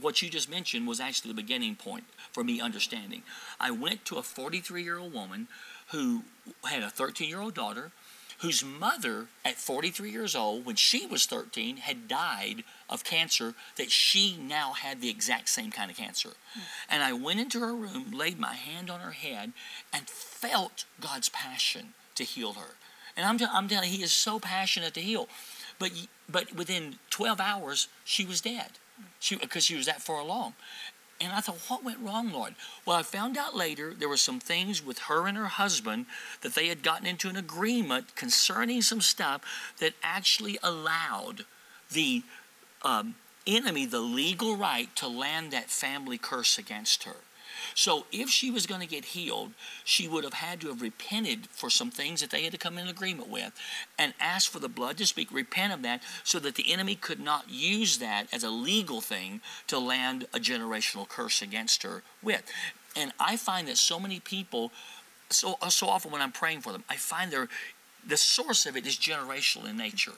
what 0.00 0.22
you 0.22 0.30
just 0.30 0.50
mentioned 0.50 0.86
was 0.86 1.00
actually 1.00 1.30
the 1.30 1.42
beginning 1.42 1.76
point 1.76 2.04
for 2.32 2.42
me 2.42 2.60
understanding. 2.60 3.22
I 3.60 3.70
went 3.70 4.04
to 4.06 4.16
a 4.16 4.22
43 4.22 4.82
year 4.82 4.98
old 4.98 5.12
woman 5.12 5.48
who 5.90 6.22
had 6.64 6.82
a 6.82 6.90
13 6.90 7.28
year 7.28 7.40
old 7.40 7.54
daughter 7.54 7.92
whose 8.42 8.64
mother, 8.64 9.28
at 9.44 9.54
43 9.54 10.10
years 10.10 10.34
old, 10.34 10.66
when 10.66 10.74
she 10.74 11.06
was 11.06 11.26
13, 11.26 11.76
had 11.76 12.08
died 12.08 12.64
of 12.90 13.04
cancer 13.04 13.54
that 13.76 13.92
she 13.92 14.36
now 14.36 14.72
had 14.72 15.00
the 15.00 15.08
exact 15.08 15.48
same 15.48 15.70
kind 15.70 15.92
of 15.92 15.96
cancer. 15.96 16.30
And 16.90 17.04
I 17.04 17.12
went 17.12 17.38
into 17.38 17.60
her 17.60 17.72
room, 17.72 18.10
laid 18.10 18.40
my 18.40 18.54
hand 18.54 18.90
on 18.90 18.98
her 18.98 19.12
head, 19.12 19.52
and 19.92 20.08
felt 20.08 20.86
God's 21.00 21.28
passion 21.28 21.94
to 22.16 22.24
heal 22.24 22.54
her. 22.54 22.74
And 23.16 23.24
I'm, 23.24 23.38
I'm 23.54 23.68
telling 23.68 23.90
you, 23.90 23.98
He 23.98 24.02
is 24.02 24.12
so 24.12 24.40
passionate 24.40 24.94
to 24.94 25.00
heal. 25.00 25.28
But, 25.78 25.92
but 26.28 26.52
within 26.52 26.96
12 27.10 27.40
hours, 27.40 27.86
she 28.04 28.24
was 28.24 28.40
dead 28.40 28.72
she 29.18 29.36
because 29.36 29.64
she 29.64 29.76
was 29.76 29.86
that 29.86 30.02
far 30.02 30.20
along. 30.20 30.54
And 31.20 31.32
I 31.32 31.40
thought, 31.40 31.60
what 31.68 31.84
went 31.84 32.00
wrong, 32.00 32.32
Lord? 32.32 32.56
Well, 32.84 32.96
I 32.96 33.02
found 33.04 33.36
out 33.36 33.54
later 33.54 33.94
there 33.94 34.08
were 34.08 34.16
some 34.16 34.40
things 34.40 34.84
with 34.84 34.98
her 35.00 35.28
and 35.28 35.36
her 35.36 35.46
husband 35.46 36.06
that 36.40 36.56
they 36.56 36.66
had 36.66 36.82
gotten 36.82 37.06
into 37.06 37.28
an 37.28 37.36
agreement 37.36 38.16
concerning 38.16 38.82
some 38.82 39.00
stuff 39.00 39.42
that 39.78 39.94
actually 40.02 40.58
allowed 40.64 41.44
the 41.92 42.24
um, 42.82 43.14
enemy 43.46 43.86
the 43.86 44.00
legal 44.00 44.56
right 44.56 44.94
to 44.96 45.06
land 45.06 45.52
that 45.52 45.70
family 45.70 46.18
curse 46.18 46.58
against 46.58 47.04
her. 47.04 47.16
So 47.74 48.06
if 48.12 48.28
she 48.28 48.50
was 48.50 48.66
going 48.66 48.80
to 48.80 48.86
get 48.86 49.06
healed, 49.06 49.52
she 49.84 50.08
would 50.08 50.24
have 50.24 50.34
had 50.34 50.60
to 50.60 50.68
have 50.68 50.82
repented 50.82 51.48
for 51.50 51.70
some 51.70 51.90
things 51.90 52.20
that 52.20 52.30
they 52.30 52.42
had 52.42 52.52
to 52.52 52.58
come 52.58 52.78
in 52.78 52.88
agreement 52.88 53.28
with 53.28 53.52
and 53.98 54.14
ask 54.20 54.50
for 54.50 54.58
the 54.58 54.68
blood 54.68 54.96
to 54.98 55.06
speak, 55.06 55.32
repent 55.32 55.72
of 55.72 55.82
that, 55.82 56.02
so 56.24 56.38
that 56.38 56.54
the 56.54 56.72
enemy 56.72 56.94
could 56.94 57.20
not 57.20 57.50
use 57.50 57.98
that 57.98 58.26
as 58.32 58.44
a 58.44 58.50
legal 58.50 59.00
thing 59.00 59.40
to 59.66 59.78
land 59.78 60.26
a 60.34 60.38
generational 60.38 61.08
curse 61.08 61.42
against 61.42 61.82
her 61.82 62.02
with. 62.22 62.42
And 62.96 63.12
I 63.18 63.36
find 63.36 63.68
that 63.68 63.78
so 63.78 63.98
many 63.98 64.20
people, 64.20 64.72
so 65.30 65.56
so 65.68 65.88
often 65.88 66.10
when 66.10 66.20
I'm 66.20 66.32
praying 66.32 66.60
for 66.60 66.72
them, 66.72 66.84
I 66.88 66.96
find 66.96 67.30
they're 67.30 67.48
the 68.06 68.16
source 68.16 68.66
of 68.66 68.76
it 68.76 68.86
is 68.86 68.96
generational 68.96 69.68
in 69.68 69.76
nature. 69.76 70.12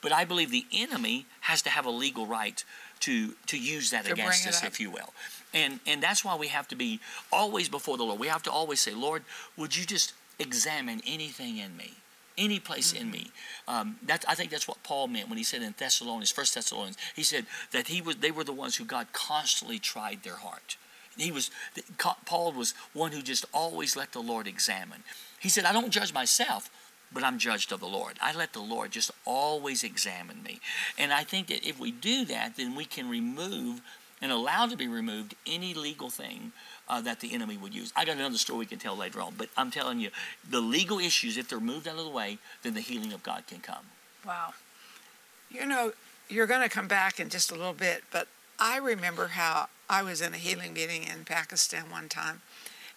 But 0.00 0.12
I 0.12 0.24
believe 0.24 0.50
the 0.50 0.66
enemy 0.72 1.26
has 1.42 1.62
to 1.62 1.70
have 1.70 1.86
a 1.86 1.90
legal 1.90 2.26
right 2.26 2.62
to 3.00 3.34
to 3.46 3.58
use 3.58 3.90
that 3.90 4.04
To 4.06 4.12
against 4.12 4.46
us, 4.46 4.62
if 4.62 4.80
you 4.80 4.90
will. 4.90 5.12
And 5.54 5.80
and 5.86 6.02
that's 6.02 6.24
why 6.24 6.36
we 6.36 6.48
have 6.48 6.68
to 6.68 6.76
be 6.76 7.00
always 7.32 7.68
before 7.68 7.96
the 7.96 8.04
Lord. 8.04 8.20
We 8.20 8.28
have 8.28 8.42
to 8.44 8.50
always 8.50 8.80
say, 8.80 8.92
Lord, 8.92 9.24
would 9.56 9.76
you 9.76 9.84
just 9.84 10.14
examine 10.38 11.00
anything 11.06 11.58
in 11.58 11.76
me? 11.76 11.94
Any 12.38 12.58
place 12.58 12.92
in 12.92 13.10
me. 13.10 13.32
Um, 13.68 13.96
that 14.06 14.24
I 14.26 14.34
think 14.34 14.50
that's 14.50 14.68
what 14.68 14.82
Paul 14.82 15.08
meant 15.08 15.28
when 15.28 15.36
he 15.36 15.44
said 15.44 15.62
in 15.62 15.74
Thessalonians, 15.76 16.30
First 16.30 16.54
Thessalonians, 16.54 16.96
he 17.14 17.22
said 17.22 17.46
that 17.72 17.88
he 17.88 18.00
was 18.00 18.16
they 18.16 18.30
were 18.30 18.44
the 18.44 18.52
ones 18.52 18.76
who 18.76 18.84
God 18.84 19.08
constantly 19.12 19.78
tried 19.78 20.22
their 20.22 20.36
heart. 20.36 20.76
He 21.16 21.32
was 21.32 21.50
Paul 22.24 22.52
was 22.52 22.74
one 22.92 23.12
who 23.12 23.20
just 23.20 23.44
always 23.52 23.96
let 23.96 24.12
the 24.12 24.20
Lord 24.20 24.46
examine. 24.46 25.02
He 25.38 25.48
said, 25.48 25.64
I 25.64 25.72
don't 25.72 25.90
judge 25.90 26.14
myself, 26.14 26.70
but 27.12 27.24
I'm 27.24 27.38
judged 27.38 27.72
of 27.72 27.80
the 27.80 27.86
Lord. 27.86 28.16
I 28.20 28.34
let 28.34 28.52
the 28.52 28.60
Lord 28.60 28.92
just 28.92 29.10
always 29.24 29.82
examine 29.82 30.42
me. 30.42 30.60
And 30.98 31.12
I 31.12 31.24
think 31.24 31.48
that 31.48 31.66
if 31.66 31.80
we 31.80 31.90
do 31.90 32.24
that, 32.26 32.56
then 32.56 32.74
we 32.74 32.84
can 32.84 33.08
remove 33.08 33.80
and 34.22 34.30
allow 34.30 34.66
to 34.66 34.76
be 34.76 34.86
removed 34.86 35.34
any 35.46 35.74
legal 35.74 36.10
thing 36.10 36.52
uh, 36.88 37.00
that 37.00 37.20
the 37.20 37.32
enemy 37.32 37.56
would 37.56 37.74
use. 37.74 37.92
I 37.96 38.04
got 38.04 38.16
another 38.16 38.36
story 38.36 38.60
we 38.60 38.66
can 38.66 38.78
tell 38.78 38.96
later 38.96 39.20
on, 39.20 39.34
but 39.36 39.48
I'm 39.56 39.70
telling 39.70 39.98
you, 39.98 40.10
the 40.48 40.60
legal 40.60 40.98
issues, 40.98 41.38
if 41.38 41.48
they're 41.48 41.60
moved 41.60 41.88
out 41.88 41.98
of 41.98 42.04
the 42.04 42.10
way, 42.10 42.38
then 42.62 42.74
the 42.74 42.80
healing 42.80 43.12
of 43.12 43.22
God 43.22 43.46
can 43.46 43.60
come. 43.60 43.84
Wow. 44.26 44.52
You 45.50 45.66
know, 45.66 45.92
you're 46.28 46.46
going 46.46 46.62
to 46.62 46.68
come 46.68 46.86
back 46.86 47.18
in 47.18 47.28
just 47.28 47.50
a 47.50 47.54
little 47.54 47.72
bit, 47.72 48.04
but 48.12 48.28
I 48.58 48.76
remember 48.76 49.28
how 49.28 49.68
I 49.88 50.02
was 50.02 50.20
in 50.20 50.34
a 50.34 50.36
healing 50.36 50.74
meeting 50.74 51.02
in 51.02 51.24
Pakistan 51.24 51.90
one 51.90 52.08
time, 52.08 52.42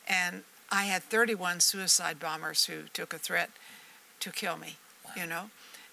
and 0.07 0.43
I 0.69 0.83
had 0.85 1.03
31 1.03 1.61
suicide 1.61 2.19
bombers 2.19 2.65
who 2.65 2.83
took 2.93 3.13
a 3.13 3.17
threat 3.17 3.49
to 4.23 4.31
kill 4.31 4.57
me, 4.57 4.77
you 5.15 5.25
know. 5.25 5.49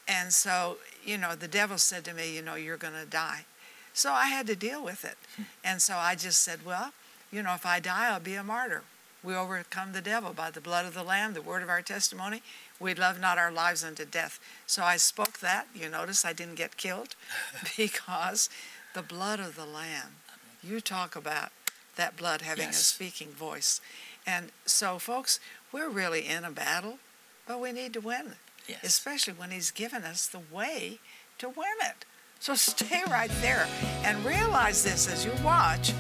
And 0.09 0.33
so, 0.33 0.79
you 1.05 1.19
know, 1.19 1.35
the 1.35 1.49
devil 1.49 1.79
said 1.79 2.05
to 2.05 2.15
me, 2.15 2.35
you 2.35 2.43
know, 2.43 2.55
you're 2.55 2.77
going 2.77 2.95
to 2.95 3.07
die. 3.07 3.45
So 3.93 4.13
I 4.13 4.27
had 4.27 4.47
to 4.47 4.57
deal 4.57 4.83
with 4.85 5.05
it. 5.05 5.17
Hmm. 5.37 5.43
And 5.65 5.83
so 5.83 5.97
I 5.97 6.15
just 6.15 6.43
said, 6.43 6.61
well, 6.65 6.93
you 7.33 7.43
know, 7.43 7.55
if 7.55 7.67
I 7.67 7.81
die, 7.81 8.09
I'll 8.13 8.21
be 8.21 8.35
a 8.35 8.43
martyr. 8.45 8.83
We 9.23 9.35
overcome 9.35 9.93
the 9.93 10.01
devil 10.01 10.33
by 10.33 10.51
the 10.51 10.61
blood 10.61 10.87
of 10.87 10.95
the 10.95 11.03
Lamb, 11.03 11.35
the 11.35 11.43
word 11.43 11.63
of 11.63 11.69
our 11.69 11.83
testimony. 11.83 12.43
We 12.81 12.95
love 12.95 13.21
not 13.21 13.37
our 13.37 13.53
lives 13.53 13.85
unto 13.85 14.05
death. 14.05 14.41
So 14.67 14.83
I 14.83 14.97
spoke 14.97 15.41
that. 15.41 15.67
You 15.75 15.89
notice 15.91 16.25
I 16.25 16.33
didn't 16.33 16.55
get 16.55 16.77
killed 16.77 17.15
because 17.77 18.49
the 18.95 19.03
blood 19.03 19.39
of 19.41 19.57
the 19.57 19.67
Lamb, 19.67 20.17
you 20.63 20.81
talk 20.81 21.15
about 21.17 21.51
that 21.97 22.17
blood 22.17 22.41
having 22.43 22.67
Yes. 22.67 22.81
a 22.81 22.85
speaking 22.85 23.29
voice. 23.29 23.81
And 24.27 24.51
so, 24.65 24.99
folks, 24.99 25.39
we're 25.73 25.91
really 25.91 26.27
in 26.27 26.45
a 26.45 26.51
battle, 26.51 26.99
but 27.47 27.61
we 27.61 27.73
need 27.73 27.93
to 27.95 28.01
win 28.01 28.35
Yes. 28.69 28.79
especially 28.85 29.33
when 29.33 29.51
He's 29.51 29.71
given 29.71 30.05
us 30.05 30.27
the 30.27 30.41
way 30.53 30.99
to 31.39 31.49
win 31.49 31.77
it. 31.83 32.05
So 32.39 32.55
stay 32.55 33.03
right 33.09 33.31
there 33.41 33.67
and 34.05 34.25
realize 34.25 34.85
this 34.85 35.11
as 35.11 35.25
you 35.25 35.33
watch 35.45 35.93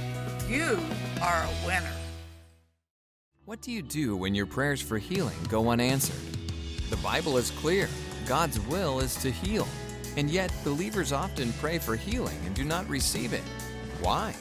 you 0.49 0.78
are 1.23 1.44
a 1.44 1.66
winner. 1.66 1.92
What 3.44 3.62
do 3.62 3.70
you 3.70 3.82
do 3.82 4.16
when 4.16 4.35
your 4.35 4.47
prayers 4.47 4.80
for 4.82 4.99
healing 4.99 5.37
go 5.49 5.70
unanswered? 5.70 6.16
The 6.90 6.97
Bible 6.97 7.37
is 7.37 7.50
clear 7.52 7.88
God's 8.26 8.59
will 8.61 9.00
is 9.00 9.14
to 9.23 9.30
heal. 9.30 9.66
And 10.16 10.28
yet, 10.28 10.52
believers 10.64 11.12
often 11.12 11.52
pray 11.54 11.78
for 11.78 11.94
healing 11.94 12.37
and 12.44 12.54
do 12.54 12.64
not 12.64 12.88
receive 12.88 13.32
it. 13.32 13.42
Why? 14.00 14.35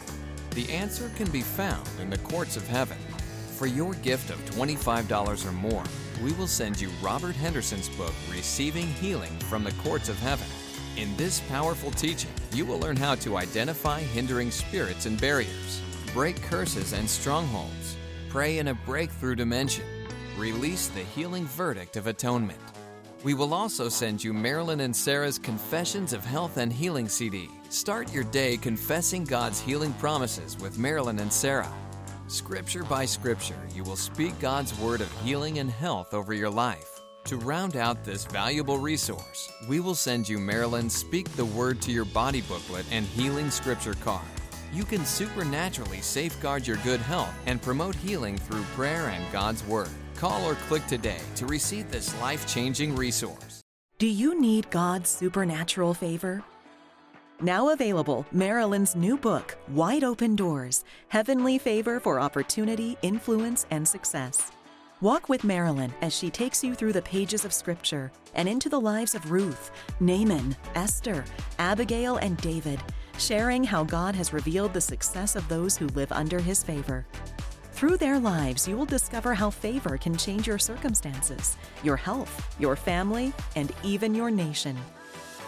The 0.56 0.68
answer 0.72 1.12
can 1.15 1.29
be 1.29 1.41
found 1.41 1.88
in 2.01 2.10
the 2.10 2.18
courts 2.20 2.58
of 2.58 2.68
heaven. 2.68 2.98
For 3.60 3.68
your 3.68 3.94
gift 3.96 4.30
of 4.30 4.38
$25 4.51 5.46
or 5.46 5.51
more, 5.51 5.84
we 6.24 6.32
will 6.32 6.48
send 6.48 6.80
you 6.80 6.89
Robert 7.01 7.36
Henderson's 7.36 7.89
book, 7.89 8.13
Receiving 8.32 8.88
Healing 8.88 9.38
from 9.50 9.66
the 9.66 9.74
Courts 9.84 10.08
of 10.08 10.18
Heaven. 10.20 10.48
In 10.96 11.13
this 11.18 11.42
powerful 11.42 11.92
teaching, 11.92 12.32
you 12.54 12.66
will 12.66 12.80
learn 12.80 12.96
how 12.96 13.16
to 13.16 13.36
identify 13.36 14.00
hindering 14.00 14.50
spirits 14.50 15.08
and 15.08 15.20
barriers, 15.20 15.82
break 16.13 16.42
curses 16.44 16.94
and 16.94 17.10
strongholds, 17.10 17.98
pray 18.30 18.60
in 18.60 18.70
a 18.70 18.74
breakthrough 18.74 19.36
dimension, 19.36 19.84
release 20.38 20.88
the 20.88 21.04
healing 21.04 21.46
verdict 21.48 21.98
of 21.98 22.08
atonement. 22.08 22.60
We 23.25 23.34
will 23.34 23.54
also 23.54 23.89
send 23.89 24.24
you 24.24 24.32
Marilyn 24.32 24.80
and 24.80 24.96
Sarah's 24.96 25.38
Confessions 25.38 26.13
of 26.13 26.24
Health 26.24 26.56
and 26.56 26.72
Healing 26.72 27.10
CD. 27.10 27.50
Start 27.68 28.13
your 28.13 28.24
day 28.24 28.56
confessing 28.56 29.25
God's 29.25 29.60
healing 29.60 29.92
promises 29.96 30.58
with 30.58 30.80
Marilyn 30.80 31.20
and 31.20 31.34
Sarah. 31.34 31.74
Scripture 32.29 32.83
by 32.83 33.05
scripture, 33.05 33.59
you 33.74 33.83
will 33.83 33.95
speak 33.95 34.39
God's 34.39 34.77
word 34.77 35.01
of 35.01 35.12
healing 35.21 35.57
and 35.57 35.69
health 35.69 36.13
over 36.13 36.31
your 36.31 36.50
life. 36.50 37.01
To 37.25 37.38
round 37.38 37.75
out 37.75 38.03
this 38.03 38.25
valuable 38.25 38.77
resource, 38.77 39.51
we 39.67 39.79
will 39.79 39.95
send 39.95 40.29
you 40.29 40.38
Marilyn's 40.38 40.93
Speak 40.93 41.27
the 41.36 41.45
Word 41.45 41.81
to 41.81 41.91
Your 41.91 42.05
Body 42.05 42.41
booklet 42.41 42.86
and 42.91 43.03
Healing 43.03 43.50
Scripture 43.50 43.95
card. 43.95 44.27
You 44.71 44.83
can 44.83 45.05
supernaturally 45.05 46.01
safeguard 46.01 46.67
your 46.67 46.77
good 46.77 47.00
health 47.00 47.33
and 47.48 47.63
promote 47.63 47.95
healing 47.95 48.38
through 48.38 48.62
prayer 48.75 49.09
and 49.09 49.31
God's 49.31 49.65
Word. 49.65 49.89
Call 50.15 50.45
or 50.45 50.53
click 50.53 50.86
today 50.86 51.21
to 51.38 51.48
receive 51.48 51.89
this 51.89 52.15
life 52.21 52.45
changing 52.45 52.95
resource. 52.95 53.62
Do 53.98 54.05
you 54.05 54.39
need 54.39 54.69
God's 54.69 55.09
supernatural 55.09 55.95
favor? 55.95 56.43
Now 57.41 57.69
available, 57.69 58.25
Marilyn's 58.34 58.98
new 58.98 59.15
book, 59.15 59.58
Wide 59.69 60.03
Open 60.03 60.36
Doors 60.36 60.84
Heavenly 61.08 61.58
Favor 61.58 62.01
for 62.01 62.19
Opportunity, 62.19 62.98
Influence, 63.01 63.65
and 63.72 63.88
Success. 63.88 64.51
Walk 65.00 65.29
with 65.29 65.46
Marilyn 65.46 65.93
as 66.01 66.13
she 66.13 66.29
takes 66.29 66.65
you 66.65 66.75
through 66.75 66.91
the 66.91 67.01
pages 67.01 67.46
of 67.46 67.53
Scripture 67.53 68.12
and 68.34 68.50
into 68.50 68.67
the 68.67 68.81
lives 68.81 69.15
of 69.15 69.31
Ruth, 69.31 69.72
Naaman, 70.01 70.53
Esther, 70.75 71.24
Abigail, 71.60 72.17
and 72.17 72.36
David, 72.41 72.81
sharing 73.17 73.63
how 73.63 73.86
God 73.86 74.15
has 74.15 74.34
revealed 74.34 74.74
the 74.74 74.81
success 74.81 75.38
of 75.38 75.48
those 75.48 75.77
who 75.77 75.88
live 75.88 76.12
under 76.12 76.39
his 76.39 76.62
favor. 76.62 77.05
Through 77.72 77.96
their 77.96 78.19
lives, 78.19 78.67
you 78.67 78.75
will 78.75 78.86
discover 78.86 79.34
how 79.34 79.50
favor 79.50 79.98
can 79.98 80.17
change 80.17 80.46
your 80.46 80.60
circumstances, 80.60 81.55
your 81.84 81.96
health, 81.96 82.53
your 82.60 82.75
family, 82.75 83.31
and 83.55 83.72
even 83.81 84.13
your 84.13 84.29
nation. 84.29 84.77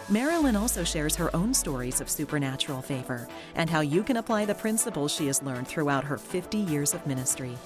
Marilyn 0.08 0.56
also 0.56 0.84
shares 0.84 1.16
her 1.16 1.34
own 1.34 1.54
stories 1.54 2.00
of 2.00 2.10
supernatural 2.10 2.82
favor 2.82 3.28
and 3.54 3.70
how 3.70 3.80
you 3.80 4.02
can 4.02 4.16
apply 4.16 4.44
the 4.44 4.54
principles 4.54 5.12
she 5.12 5.26
has 5.28 5.42
learned 5.42 5.68
throughout 5.68 6.04
her 6.04 6.18
50 6.18 6.58
years 6.58 6.92
of 6.92 7.06
ministry. 7.06 7.56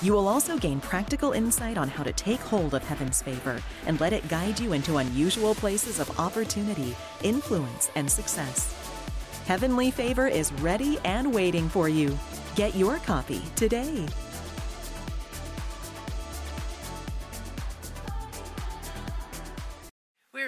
You 0.00 0.12
will 0.12 0.28
also 0.28 0.56
gain 0.56 0.80
practical 0.80 1.32
insight 1.32 1.76
on 1.76 1.88
how 1.88 2.04
to 2.04 2.12
take 2.12 2.40
hold 2.40 2.74
of 2.74 2.84
heaven's 2.84 3.20
favor 3.20 3.60
and 3.86 4.00
let 4.00 4.12
it 4.12 4.28
guide 4.28 4.58
you 4.60 4.72
into 4.72 4.98
unusual 4.98 5.54
places 5.54 5.98
of 5.98 6.18
opportunity, 6.18 6.96
influence, 7.22 7.90
and 7.96 8.10
success. 8.10 8.74
Heavenly 9.46 9.90
Favor 9.90 10.28
is 10.28 10.52
ready 10.54 10.98
and 11.04 11.34
waiting 11.34 11.68
for 11.68 11.88
you. 11.88 12.16
Get 12.54 12.76
your 12.76 12.98
copy 12.98 13.42
today. 13.56 14.06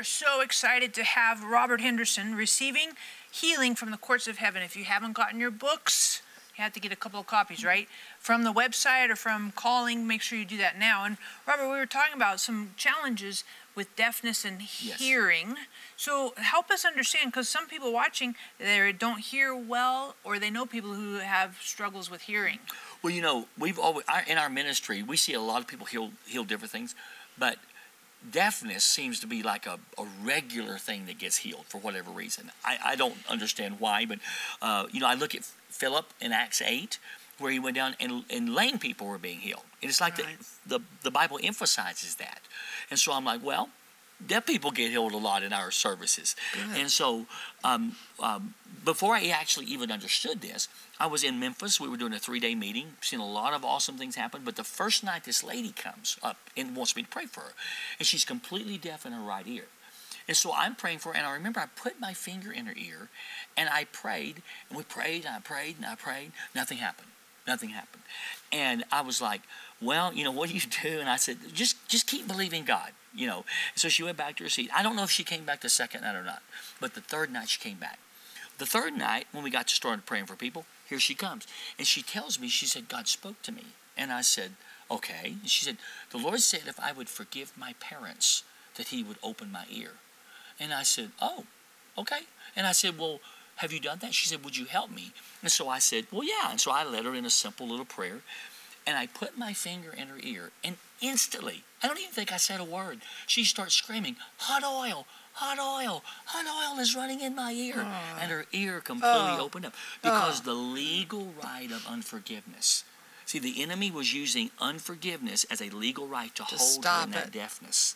Are 0.00 0.04
so 0.04 0.40
excited 0.40 0.94
to 0.94 1.04
have 1.04 1.44
Robert 1.44 1.82
Henderson 1.82 2.34
receiving 2.34 2.92
healing 3.30 3.74
from 3.74 3.90
the 3.90 3.98
courts 3.98 4.26
of 4.26 4.38
heaven. 4.38 4.62
If 4.62 4.74
you 4.74 4.84
haven't 4.84 5.12
gotten 5.12 5.38
your 5.38 5.50
books, 5.50 6.22
you 6.56 6.64
have 6.64 6.72
to 6.72 6.80
get 6.80 6.90
a 6.90 6.96
couple 6.96 7.20
of 7.20 7.26
copies, 7.26 7.62
right? 7.66 7.86
From 8.18 8.42
the 8.42 8.52
website 8.52 9.10
or 9.10 9.16
from 9.16 9.52
calling, 9.54 10.06
make 10.06 10.22
sure 10.22 10.38
you 10.38 10.46
do 10.46 10.56
that 10.56 10.78
now. 10.78 11.04
And 11.04 11.18
Robert, 11.46 11.64
we 11.70 11.76
were 11.76 11.84
talking 11.84 12.14
about 12.14 12.40
some 12.40 12.70
challenges 12.78 13.44
with 13.74 13.94
deafness 13.94 14.42
and 14.42 14.62
Yes. 14.80 14.98
hearing. 14.98 15.56
So 15.98 16.32
help 16.38 16.70
us 16.70 16.86
understand, 16.86 17.30
because 17.30 17.50
some 17.50 17.66
people 17.66 17.92
watching 17.92 18.36
they 18.58 18.92
don't 18.92 19.20
hear 19.20 19.54
well, 19.54 20.16
or 20.24 20.38
they 20.38 20.48
know 20.48 20.64
people 20.64 20.94
who 20.94 21.16
have 21.16 21.58
struggles 21.62 22.10
with 22.10 22.22
hearing. 22.22 22.58
Well, 23.02 23.12
you 23.12 23.20
know, 23.20 23.48
we've 23.58 23.78
always 23.78 24.06
in 24.26 24.38
our 24.38 24.48
ministry 24.48 25.02
we 25.02 25.18
see 25.18 25.34
a 25.34 25.40
lot 25.42 25.60
of 25.60 25.66
people 25.66 25.84
heal 25.84 26.12
heal 26.26 26.44
different 26.44 26.72
things, 26.72 26.94
but 27.36 27.58
deafness 28.28 28.84
seems 28.84 29.20
to 29.20 29.26
be 29.26 29.42
like 29.42 29.66
a, 29.66 29.78
a 29.98 30.04
regular 30.22 30.76
thing 30.78 31.06
that 31.06 31.18
gets 31.18 31.38
healed 31.38 31.64
for 31.66 31.78
whatever 31.78 32.10
reason. 32.10 32.50
I, 32.64 32.78
I 32.84 32.96
don't 32.96 33.16
understand 33.28 33.80
why, 33.80 34.04
but 34.06 34.18
uh, 34.60 34.86
you 34.92 35.00
know, 35.00 35.06
I 35.06 35.14
look 35.14 35.34
at 35.34 35.44
Philip 35.68 36.06
in 36.20 36.32
Acts 36.32 36.60
eight, 36.64 36.98
where 37.38 37.50
he 37.50 37.58
went 37.58 37.76
down 37.76 37.96
and, 38.00 38.24
and 38.30 38.54
lame 38.54 38.78
people 38.78 39.06
were 39.06 39.18
being 39.18 39.38
healed, 39.38 39.62
and 39.82 39.88
it's 39.88 40.00
like 40.00 40.18
Right. 40.18 40.36
the, 40.66 40.78
the 40.78 40.84
the 41.04 41.10
Bible 41.10 41.38
emphasizes 41.42 42.16
that, 42.16 42.40
and 42.90 42.98
so 42.98 43.12
I'm 43.12 43.24
like, 43.24 43.42
well. 43.44 43.70
Deaf 44.26 44.46
people 44.46 44.70
get 44.70 44.90
healed 44.90 45.12
a 45.12 45.16
lot 45.16 45.42
in 45.42 45.52
our 45.52 45.70
services, 45.70 46.36
and 46.74 46.90
so 46.90 47.26
um, 47.64 47.96
um, 48.20 48.54
before 48.84 49.14
I 49.14 49.28
actually 49.28 49.66
even 49.66 49.90
understood 49.90 50.40
this, 50.40 50.68
I 50.98 51.06
was 51.06 51.24
in 51.24 51.38
Memphis. 51.38 51.80
We 51.80 51.88
were 51.88 51.96
doing 51.96 52.12
a 52.12 52.18
three 52.18 52.40
day 52.40 52.54
meeting, 52.54 52.94
seen 53.00 53.20
a 53.20 53.26
lot 53.26 53.52
of 53.52 53.64
awesome 53.64 53.96
things 53.96 54.16
happen. 54.16 54.42
But 54.44 54.56
the 54.56 54.64
first 54.64 55.04
night, 55.04 55.24
this 55.24 55.42
lady 55.42 55.72
comes 55.72 56.18
up 56.22 56.36
and 56.56 56.76
wants 56.76 56.96
me 56.96 57.02
to 57.02 57.08
pray 57.08 57.26
for 57.26 57.40
her. 57.40 57.52
And 57.98 58.06
she's 58.06 58.24
completely 58.24 58.78
deaf 58.78 59.06
in 59.06 59.12
her 59.12 59.22
right 59.22 59.46
ear. 59.46 59.64
And 60.28 60.36
so 60.36 60.52
I'm 60.54 60.74
praying 60.74 60.98
for 60.98 61.10
her. 61.10 61.16
And 61.16 61.26
I 61.26 61.32
remember 61.34 61.60
I 61.60 61.66
put 61.66 62.00
my 62.00 62.14
finger 62.14 62.52
in 62.52 62.66
her 62.66 62.74
ear 62.76 63.08
and 63.56 63.68
I 63.68 63.84
prayed. 63.84 64.42
And 64.68 64.78
we 64.78 64.84
prayed 64.84 65.24
and 65.24 65.34
I 65.34 65.40
prayed 65.40 65.76
and 65.76 65.86
I 65.86 65.94
prayed. 65.94 66.32
Nothing 66.54 66.78
happened. 66.78 67.08
Nothing 67.46 67.70
happened. 67.70 68.02
And 68.52 68.84
I 68.92 69.00
was 69.00 69.20
like, 69.20 69.42
well, 69.82 70.12
you 70.12 70.24
know, 70.24 70.30
what 70.30 70.48
do 70.48 70.54
you 70.54 70.60
do? 70.82 71.00
And 71.00 71.08
I 71.08 71.16
said, 71.16 71.38
just, 71.52 71.88
just 71.88 72.06
keep 72.06 72.28
believing 72.28 72.64
God. 72.64 72.92
You 73.14 73.26
know, 73.26 73.44
so 73.74 73.88
she 73.88 74.02
went 74.02 74.16
back 74.16 74.36
to 74.36 74.44
her 74.44 74.48
seat. 74.48 74.70
I 74.74 74.82
don't 74.82 74.94
know 74.94 75.02
if 75.02 75.10
she 75.10 75.24
came 75.24 75.44
back 75.44 75.62
the 75.62 75.68
second 75.68 76.02
night 76.02 76.14
or 76.14 76.22
not, 76.22 76.42
but 76.80 76.94
the 76.94 77.00
third 77.00 77.32
night 77.32 77.48
she 77.48 77.60
came 77.60 77.78
back. 77.78 77.98
The 78.58 78.66
third 78.66 78.92
night, 78.96 79.26
when 79.32 79.42
we 79.42 79.50
got 79.50 79.68
to 79.68 79.74
start 79.74 80.06
praying 80.06 80.26
for 80.26 80.36
people, 80.36 80.66
here 80.88 81.00
she 81.00 81.14
comes. 81.14 81.46
And 81.78 81.86
she 81.86 82.02
tells 82.02 82.38
me, 82.38 82.48
she 82.48 82.66
said, 82.66 82.88
God 82.88 83.08
spoke 83.08 83.40
to 83.42 83.52
me. 83.52 83.64
And 83.96 84.12
I 84.12 84.20
said, 84.20 84.52
okay. 84.90 85.36
And 85.40 85.48
she 85.48 85.64
said, 85.64 85.78
the 86.10 86.18
Lord 86.18 86.40
said 86.40 86.62
if 86.66 86.78
I 86.78 86.92
would 86.92 87.08
forgive 87.08 87.52
my 87.56 87.74
parents, 87.80 88.44
that 88.76 88.88
he 88.88 89.02
would 89.02 89.16
open 89.22 89.50
my 89.50 89.64
ear. 89.72 89.92
And 90.58 90.72
I 90.72 90.82
said, 90.82 91.10
oh, 91.20 91.44
okay. 91.96 92.20
And 92.54 92.66
I 92.66 92.72
said, 92.72 92.98
well, 92.98 93.20
have 93.56 93.72
you 93.72 93.80
done 93.80 93.98
that? 94.00 94.14
She 94.14 94.28
said, 94.28 94.44
would 94.44 94.56
you 94.56 94.66
help 94.66 94.90
me? 94.90 95.12
And 95.42 95.50
so 95.50 95.68
I 95.68 95.78
said, 95.78 96.06
well, 96.12 96.24
yeah. 96.24 96.50
And 96.50 96.60
so 96.60 96.70
I 96.70 96.84
led 96.84 97.04
her 97.04 97.14
in 97.14 97.24
a 97.24 97.30
simple 97.30 97.66
little 97.66 97.84
prayer. 97.84 98.20
And 98.86 98.96
I 98.96 99.06
put 99.06 99.36
my 99.38 99.52
finger 99.52 99.92
in 99.96 100.08
her 100.08 100.18
ear, 100.22 100.50
and 100.64 100.76
instantly, 101.00 101.64
I 101.82 101.86
don't 101.86 101.98
even 101.98 102.12
think 102.12 102.32
I 102.32 102.36
said 102.38 102.60
a 102.60 102.64
word, 102.64 103.00
she 103.26 103.44
starts 103.44 103.74
screaming, 103.74 104.16
Hot 104.38 104.64
oil, 104.64 105.06
hot 105.34 105.58
oil, 105.58 106.02
hot 106.26 106.46
oil 106.46 106.80
is 106.80 106.96
running 106.96 107.20
in 107.20 107.34
my 107.34 107.52
ear. 107.52 107.86
And 108.20 108.30
her 108.30 108.46
ear 108.52 108.80
completely 108.80 109.36
Oh. 109.38 109.44
opened 109.44 109.66
up 109.66 109.74
because 110.02 110.42
the 110.42 110.54
legal 110.54 111.32
right 111.42 111.70
of 111.70 111.86
unforgiveness. 111.86 112.84
See, 113.26 113.38
the 113.38 113.62
enemy 113.62 113.90
was 113.92 114.12
using 114.12 114.50
unforgiveness 114.58 115.44
as 115.44 115.60
a 115.60 115.70
legal 115.70 116.08
right 116.08 116.34
to, 116.34 116.44
To 116.44 116.56
hold 116.56 116.84
her 116.84 117.04
in 117.04 117.10
that 117.12 117.26
it. 117.28 117.32
deafness. 117.32 117.94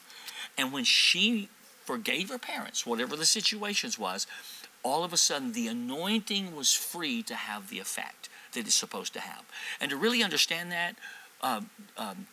And 0.56 0.72
when 0.72 0.84
she 0.84 1.48
forgave 1.84 2.28
her 2.28 2.38
parents, 2.38 2.86
whatever 2.86 3.16
the 3.16 3.26
situations 3.26 3.98
was, 3.98 4.26
all 4.84 5.02
of 5.02 5.12
a 5.12 5.16
sudden 5.16 5.52
the 5.52 5.66
anointing 5.66 6.54
was 6.54 6.72
free 6.72 7.22
to 7.24 7.34
have 7.34 7.68
the 7.68 7.80
effect 7.80 8.28
that 8.54 8.66
it's 8.66 8.74
supposed 8.74 9.12
to 9.14 9.20
have. 9.20 9.44
And 9.80 9.90
to 9.90 9.96
really 9.96 10.22
understand 10.22 10.72
that, 10.72 10.96
um, 11.42 11.70
um, 11.96 12.26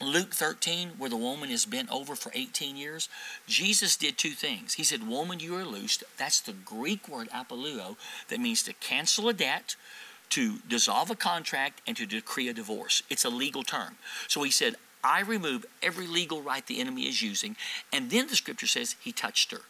Luke 0.00 0.34
13, 0.34 0.92
where 0.98 1.10
the 1.10 1.16
woman 1.16 1.50
is 1.50 1.66
bent 1.66 1.90
over 1.90 2.14
for 2.16 2.32
18 2.34 2.76
years, 2.76 3.08
Jesus 3.46 3.96
did 3.96 4.18
two 4.18 4.30
things. 4.30 4.74
He 4.74 4.84
said, 4.84 5.06
Woman, 5.06 5.40
you 5.40 5.56
are 5.56 5.64
loosed. 5.64 6.02
That's 6.18 6.40
the 6.40 6.52
Greek 6.52 7.08
word 7.08 7.28
apoluo 7.30 7.96
that 8.28 8.40
means 8.40 8.62
to 8.64 8.72
cancel 8.74 9.28
a 9.28 9.32
debt, 9.32 9.76
to 10.30 10.58
dissolve 10.68 11.10
a 11.10 11.14
contract, 11.14 11.80
and 11.86 11.96
to 11.96 12.06
decree 12.06 12.48
a 12.48 12.52
divorce. 12.52 13.02
It's 13.08 13.24
a 13.24 13.30
legal 13.30 13.62
term. 13.62 13.96
So 14.26 14.42
he 14.42 14.50
said, 14.50 14.74
I 15.04 15.20
remove 15.20 15.66
every 15.82 16.06
legal 16.06 16.42
right 16.42 16.66
the 16.66 16.80
enemy 16.80 17.02
is 17.02 17.22
using. 17.22 17.56
And 17.92 18.10
then 18.10 18.26
the 18.26 18.36
scripture 18.36 18.66
says 18.66 18.96
he 19.00 19.12
touched 19.12 19.52
her. 19.52 19.60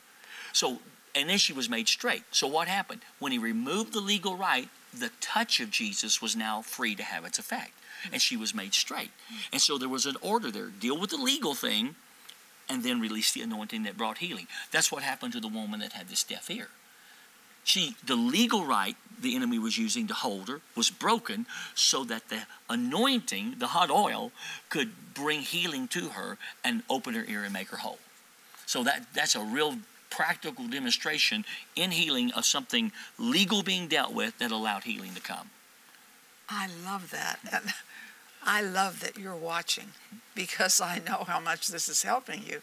So, 0.52 0.78
and 1.14 1.28
then 1.28 1.38
she 1.38 1.52
was 1.52 1.68
made 1.68 1.88
straight. 1.88 2.22
So 2.30 2.46
what 2.46 2.68
happened? 2.68 3.02
When 3.18 3.32
he 3.32 3.38
removed 3.38 3.92
the 3.92 4.00
legal 4.00 4.36
right, 4.36 4.68
the 4.98 5.11
touch 5.20 5.61
of 5.61 5.70
Jesus 5.70 6.20
was 6.22 6.37
now 6.37 6.62
free 6.62 6.94
to 6.94 7.02
have 7.02 7.24
its 7.24 7.38
effect. 7.38 7.72
And 8.12 8.20
she 8.20 8.37
was 8.37 8.54
made 8.54 8.74
straight. 8.74 9.11
And 9.52 9.61
so 9.61 9.78
there 9.78 9.88
was 9.88 10.07
an 10.07 10.16
order 10.20 10.50
there. 10.50 10.66
Deal 10.68 10.98
with 10.98 11.11
the 11.11 11.16
legal 11.16 11.54
thing 11.54 11.94
and 12.68 12.83
then 12.83 13.00
release 13.00 13.33
the 13.33 13.40
anointing 13.40 13.83
that 13.85 13.96
brought 13.96 14.18
healing. 14.18 14.46
That's 14.72 14.92
what 14.92 15.02
happened 15.02 15.33
to 15.35 15.40
the 15.40 15.48
woman 15.48 15.80
that 15.80 15.92
had 15.92 16.09
this 16.09 16.22
deaf 16.22 16.50
ear. 16.50 16.68
She, 17.64 17.96
the 18.04 18.16
legal 18.16 18.64
right 18.64 18.96
the 19.20 19.35
enemy 19.35 19.59
was 19.59 19.78
using 19.78 20.07
to 20.09 20.14
hold 20.14 20.48
her 20.48 20.61
was 20.76 20.90
broken 20.90 21.46
so 21.74 22.04
that 22.04 22.28
the 22.28 22.42
anointing, 22.68 23.57
the 23.59 23.68
hot 23.68 23.90
oil, 23.90 24.33
could 24.68 24.90
bring 25.14 25.40
healing 25.40 25.88
to 25.88 26.11
her 26.11 26.37
and 26.62 26.83
open 26.90 27.14
her 27.14 27.24
ear 27.26 27.42
and 27.42 27.52
make 27.52 27.68
her 27.68 27.78
whole. 27.78 27.98
So 28.66 28.85
that 28.85 29.07
that's 29.14 29.35
a 29.35 29.40
real 29.40 29.78
practical 30.14 30.68
demonstration 30.68 31.44
in 31.74 31.90
healing 31.90 32.33
of 32.33 32.44
something 32.44 32.92
legal 33.18 33.62
being 33.62 33.88
dealt 33.88 34.12
with 34.12 34.38
that 34.38 34.53
allowed 34.53 34.85
healing 34.85 35.14
to 35.14 35.20
come. 35.20 35.50
I 36.48 36.68
love 36.85 37.11
that. 37.11 37.38
I 38.44 38.61
love 38.61 39.00
that 39.00 39.18
you're 39.18 39.35
watching 39.35 39.88
because 40.35 40.81
I 40.81 41.00
know 41.07 41.24
how 41.27 41.40
much 41.40 41.68
this 41.68 41.88
is 41.88 42.03
helping 42.03 42.42
you. 42.46 42.61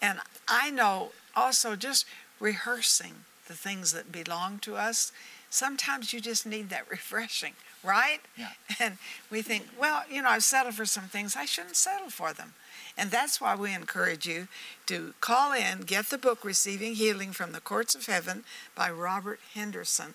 And 0.00 0.20
I 0.48 0.70
know 0.70 1.10
also 1.34 1.76
just 1.76 2.06
rehearsing 2.40 3.24
the 3.46 3.54
things 3.54 3.92
that 3.92 4.12
belong 4.12 4.58
to 4.60 4.76
us, 4.76 5.12
sometimes 5.50 6.12
you 6.12 6.20
just 6.20 6.46
need 6.46 6.70
that 6.70 6.90
refreshing, 6.90 7.54
right? 7.86 8.20
Yeah. 8.36 8.50
And 8.80 8.98
we 9.30 9.42
think, 9.42 9.68
well, 9.80 10.02
you 10.10 10.20
know, 10.22 10.28
I've 10.28 10.44
settled 10.44 10.74
for 10.74 10.84
some 10.84 11.04
things, 11.04 11.36
I 11.36 11.44
shouldn't 11.44 11.76
settle 11.76 12.10
for 12.10 12.32
them. 12.32 12.52
And 12.98 13.10
that's 13.10 13.40
why 13.40 13.54
we 13.54 13.74
encourage 13.74 14.26
you 14.26 14.48
to 14.86 15.14
call 15.20 15.52
in, 15.52 15.80
get 15.80 16.06
the 16.06 16.18
book 16.18 16.44
Receiving 16.44 16.94
Healing 16.94 17.32
from 17.32 17.52
the 17.52 17.60
Courts 17.60 17.94
of 17.94 18.06
Heaven 18.06 18.44
by 18.74 18.90
Robert 18.90 19.40
Henderson. 19.54 20.14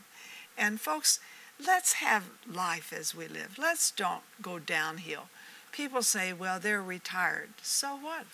And 0.58 0.80
folks, 0.82 1.20
let's 1.66 1.94
have 1.94 2.30
life 2.52 2.94
as 2.98 3.16
we 3.16 3.28
live. 3.28 3.58
Let's 3.58 3.92
don't 3.92 4.24
go 4.42 4.60
downhill. 4.60 5.30
People 5.72 6.02
say, 6.02 6.34
well, 6.34 6.60
they're 6.60 6.82
retired. 6.82 7.50
So 7.62 7.96
what? 7.96 8.26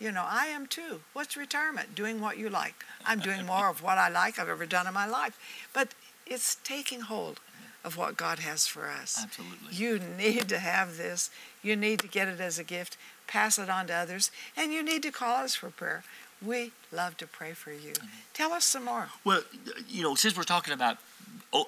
You 0.00 0.12
know, 0.12 0.24
I 0.26 0.46
am 0.46 0.66
too. 0.66 1.00
What's 1.12 1.36
retirement? 1.36 1.94
Doing 1.94 2.20
what 2.20 2.38
you 2.38 2.48
like. 2.48 2.84
I'm 3.04 3.18
doing 3.18 3.44
more 3.44 3.68
of 3.68 3.82
what 3.82 3.98
I 3.98 4.08
like 4.08 4.38
I've 4.38 4.48
ever 4.48 4.66
done 4.66 4.86
in 4.86 4.94
my 4.94 5.06
life. 5.06 5.38
But 5.72 5.94
it's 6.24 6.56
taking 6.62 7.00
hold 7.00 7.40
of 7.84 7.96
what 7.96 8.16
God 8.16 8.40
has 8.40 8.66
for 8.66 8.88
us. 8.88 9.18
Absolutely. 9.22 9.74
You 9.74 9.98
need 9.98 10.48
to 10.48 10.58
have 10.58 10.96
this. 10.96 11.30
You 11.62 11.76
need 11.76 12.00
to 12.00 12.08
get 12.08 12.28
it 12.28 12.40
as 12.40 12.58
a 12.58 12.64
gift, 12.64 12.96
pass 13.26 13.58
it 13.58 13.68
on 13.70 13.86
to 13.88 13.94
others, 13.94 14.30
and 14.56 14.72
you 14.72 14.82
need 14.82 15.02
to 15.04 15.10
call 15.10 15.36
us 15.44 15.54
for 15.54 15.70
prayer. 15.70 16.04
We 16.44 16.72
love 16.92 17.16
to 17.16 17.26
pray 17.26 17.52
for 17.52 17.72
you. 17.72 17.92
Tell 18.32 18.52
us 18.52 18.64
some 18.64 18.84
more. 18.84 19.08
Well, 19.24 19.42
you 19.88 20.02
know, 20.02 20.14
since 20.14 20.36
we're 20.36 20.44
talking 20.44 20.72
about 20.72 20.98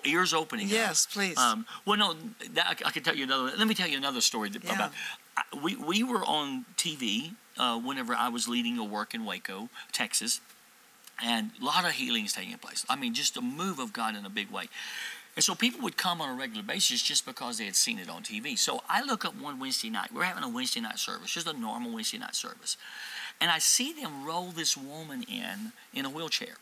ears 0.05 0.33
opening. 0.33 0.67
up, 0.67 0.73
Yes, 0.73 1.07
please. 1.07 1.37
Um, 1.39 1.67
well, 1.85 1.99
no, 1.99 2.15
that, 2.53 2.67
I, 2.67 2.89
I 2.89 2.91
can 2.91 3.03
tell 3.03 3.17
you 3.17 3.25
another. 3.25 3.53
Let 3.57 3.67
me 3.67 3.75
tell 3.75 3.89
you 3.89 3.97
another 3.97 4.21
story 4.21 4.49
that, 4.51 4.63
Yeah. 4.63 4.75
about. 4.75 4.93
I, 5.37 5.43
we 5.63 5.75
we 5.77 6.03
were 6.03 6.25
on 6.25 6.67
TV 6.77 7.33
uh, 7.59 7.79
whenever 7.79 8.15
I 8.15 8.29
was 8.29 8.47
leading 8.49 8.79
a 8.79 8.85
work 8.85 9.15
in 9.15 9.25
Waco, 9.25 9.69
Texas, 9.93 10.41
and 11.23 11.51
a 11.61 11.65
lot 11.65 11.85
of 11.85 11.93
healings 11.93 12.33
taking 12.33 12.57
place. 12.59 12.85
I 12.89 12.97
mean, 12.97 13.15
just 13.15 13.37
a 13.37 13.41
move 13.41 13.79
of 13.79 13.93
God 13.93 14.15
in 14.17 14.25
a 14.25 14.31
big 14.31 14.51
way. 14.51 14.69
And 15.37 15.45
so 15.45 15.55
people 15.55 15.81
would 15.83 15.97
come 15.97 16.21
on 16.21 16.31
a 16.31 16.39
regular 16.39 16.63
basis 16.63 17.03
just 17.03 17.25
because 17.25 17.59
they 17.59 17.65
had 17.65 17.77
seen 17.77 17.99
it 17.99 18.11
on 18.11 18.23
TV. 18.23 18.59
So 18.59 18.83
I 18.89 19.03
look 19.03 19.25
up 19.25 19.41
one 19.41 19.61
Wednesday 19.61 19.89
night. 19.89 20.13
We're 20.13 20.25
having 20.25 20.43
a 20.43 20.49
Wednesday 20.49 20.81
night 20.81 20.99
service, 20.99 21.31
just 21.31 21.47
a 21.47 21.53
normal 21.53 21.95
Wednesday 21.95 22.19
night 22.19 22.35
service. 22.35 22.77
And 23.41 23.51
I 23.51 23.59
see 23.59 23.93
them 23.93 24.25
roll 24.27 24.51
this 24.51 24.77
woman 24.77 25.23
in 25.23 25.73
in 25.95 26.05
a 26.05 26.11
wheelchair. 26.11 26.55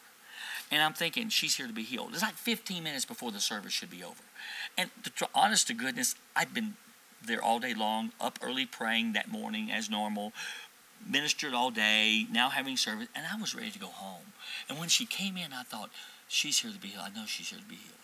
And 0.71 0.83
I'm 0.83 0.93
thinking, 0.93 1.31
she's 1.31 1.57
here 1.57 1.67
to 1.67 1.73
be 1.73 1.83
healed. 1.83 2.11
It's 2.13 2.23
like 2.23 2.35
15 2.35 2.85
minutes 2.85 3.07
before 3.07 3.33
the 3.33 3.41
service 3.41 3.73
should 3.73 3.91
be 3.91 4.05
over. 4.05 4.23
And 4.77 4.91
to, 5.17 5.29
honest 5.35 5.69
to 5.69 5.75
goodness, 5.75 6.15
I'd 6.37 6.53
been 6.53 6.75
there 7.27 7.43
all 7.43 7.59
day 7.59 7.75
long, 7.75 8.13
up 8.21 8.39
early 8.43 8.67
praying 8.67 9.15
that 9.15 9.29
morning 9.29 9.73
as 9.73 9.89
normal, 9.89 10.33
ministered 11.07 11.55
all 11.55 11.71
day, 11.71 12.27
now 12.31 12.51
having 12.51 12.77
service, 12.77 13.09
and 13.15 13.27
I 13.27 13.41
was 13.41 13.55
ready 13.55 13.71
to 13.71 13.79
go 13.79 13.87
home. 13.87 14.33
And 14.69 14.79
when 14.79 14.89
she 14.89 15.07
came 15.07 15.37
in, 15.37 15.53
I 15.53 15.63
thought, 15.63 15.91
she's 16.29 16.61
here 16.61 16.71
to 16.71 16.79
be 16.79 16.89
healed. 16.89 17.05
I 17.07 17.19
know 17.19 17.25
she's 17.27 17.49
here 17.49 17.59
to 17.59 17.65
be 17.65 17.77
healed. 17.77 17.95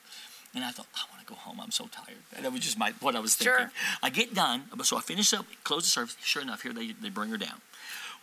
And 0.55 0.65
I 0.65 0.71
thought, 0.71 0.87
I 0.95 1.03
want 1.13 1.27
to 1.27 1.33
go 1.33 1.35
home. 1.35 1.61
I'm 1.61 1.73
so 1.73 1.89
tired. 1.91 2.19
That 2.41 2.53
was 2.53 2.61
just 2.61 2.79
my 2.79 2.93
what 3.01 3.17
I 3.17 3.21
was 3.21 3.35
thinking. 3.35 3.57
Sure. 3.57 3.73
I 4.03 4.11
get 4.11 4.35
done, 4.35 4.65
so 4.85 4.97
I 4.97 5.01
finish 5.01 5.35
up, 5.35 5.47
close 5.65 5.83
the 5.83 5.89
service. 5.89 6.17
Sure 6.23 6.43
enough, 6.43 6.63
here 6.63 6.73
they, 6.73 6.93
they 6.93 7.09
bring 7.11 7.31
her 7.31 7.37
down. 7.37 7.61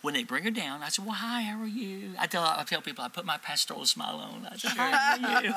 When 0.02 0.16
they 0.16 0.24
bring 0.24 0.44
her 0.46 0.52
down, 0.52 0.82
I 0.82 0.90
said, 0.90 1.06
"Well, 1.06 1.16
hi, 1.16 1.42
how 1.44 1.62
are 1.62 1.68
you?" 1.68 2.14
I 2.18 2.26
tell 2.26 2.44
I 2.44 2.64
tell 2.64 2.82
people 2.82 3.04
I 3.04 3.10
put 3.10 3.26
my 3.26 3.38
pastoral 3.38 3.86
smile 3.86 4.16
on. 4.16 4.48
I 4.50 4.56
said, 4.56 4.72
"Hi, 4.72 4.92
how 4.92 5.36
are 5.36 5.44
you?" 5.44 5.54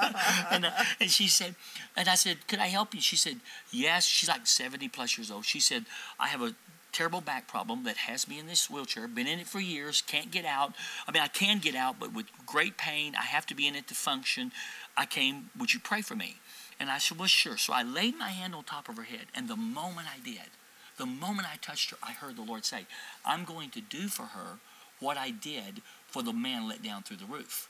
and, 0.51 0.67
uh, 0.67 0.71
and 1.01 1.11
she 1.11 1.29
said, 1.29 1.55
and 1.97 2.09
I 2.09 2.15
said, 2.15 2.47
"Could 2.47 2.59
I 2.59 2.67
help 2.67 2.93
you?" 2.95 3.01
She 3.01 3.17
said, 3.17 3.41
"Yes." 3.71 4.05
She's 4.05 4.29
like 4.29 4.47
seventy 4.47 4.89
plus 4.89 5.17
years 5.17 5.31
old. 5.31 5.47
She 5.47 5.61
said, 5.61 5.87
"I 6.21 6.27
have 6.29 6.43
a 6.43 6.55
terrible 6.93 7.23
back 7.23 7.49
problem 7.49 7.85
that 7.85 7.97
has 7.97 8.29
me 8.29 8.39
in 8.39 8.47
this 8.47 8.69
wheelchair. 8.69 9.09
Been 9.09 9.27
in 9.27 9.39
it 9.39 9.47
for 9.47 9.61
years, 9.61 10.03
can't 10.03 10.31
get 10.31 10.45
out. 10.45 10.75
I 11.09 11.13
mean, 11.13 11.23
I 11.23 11.29
can 11.29 11.59
get 11.59 11.75
out, 11.75 11.99
but 11.99 12.13
with 12.13 12.27
great 12.45 12.77
pain. 12.77 13.15
I 13.17 13.23
have 13.23 13.47
to 13.47 13.55
be 13.55 13.67
in 13.67 13.75
it 13.75 13.89
to 13.89 13.95
function. 13.95 14.53
I 14.95 15.07
came. 15.07 15.51
Would 15.59 15.73
you 15.73 15.81
pray 15.81 16.03
for 16.03 16.17
me?" 16.17 16.37
And 16.81 16.91
I 16.91 16.99
said, 16.99 17.19
Well, 17.19 17.29
sure. 17.29 17.57
So 17.57 17.73
I 17.73 17.83
laid 17.83 18.19
my 18.19 18.31
hand 18.31 18.55
on 18.55 18.65
top 18.65 18.89
of 18.89 18.97
her 18.97 19.05
head. 19.05 19.27
And 19.35 19.49
the 19.49 19.57
moment 19.57 20.09
I 20.15 20.23
did, 20.25 20.51
the 20.97 21.07
moment 21.07 21.49
I 21.53 21.57
touched 21.57 21.91
her, 21.91 21.97
I 22.03 22.13
heard 22.13 22.37
the 22.37 22.43
Lord 22.43 22.65
say, 22.65 22.87
I'm 23.25 23.45
going 23.45 23.71
to 23.71 23.81
do 23.81 24.09
for 24.09 24.25
her 24.25 24.59
what 25.01 25.17
I 25.17 25.31
did 25.31 25.83
for 26.07 26.23
the 26.23 26.33
man 26.33 26.69
let 26.69 26.83
down 26.83 27.03
through 27.03 27.19
the 27.19 27.27
roof. 27.27 27.69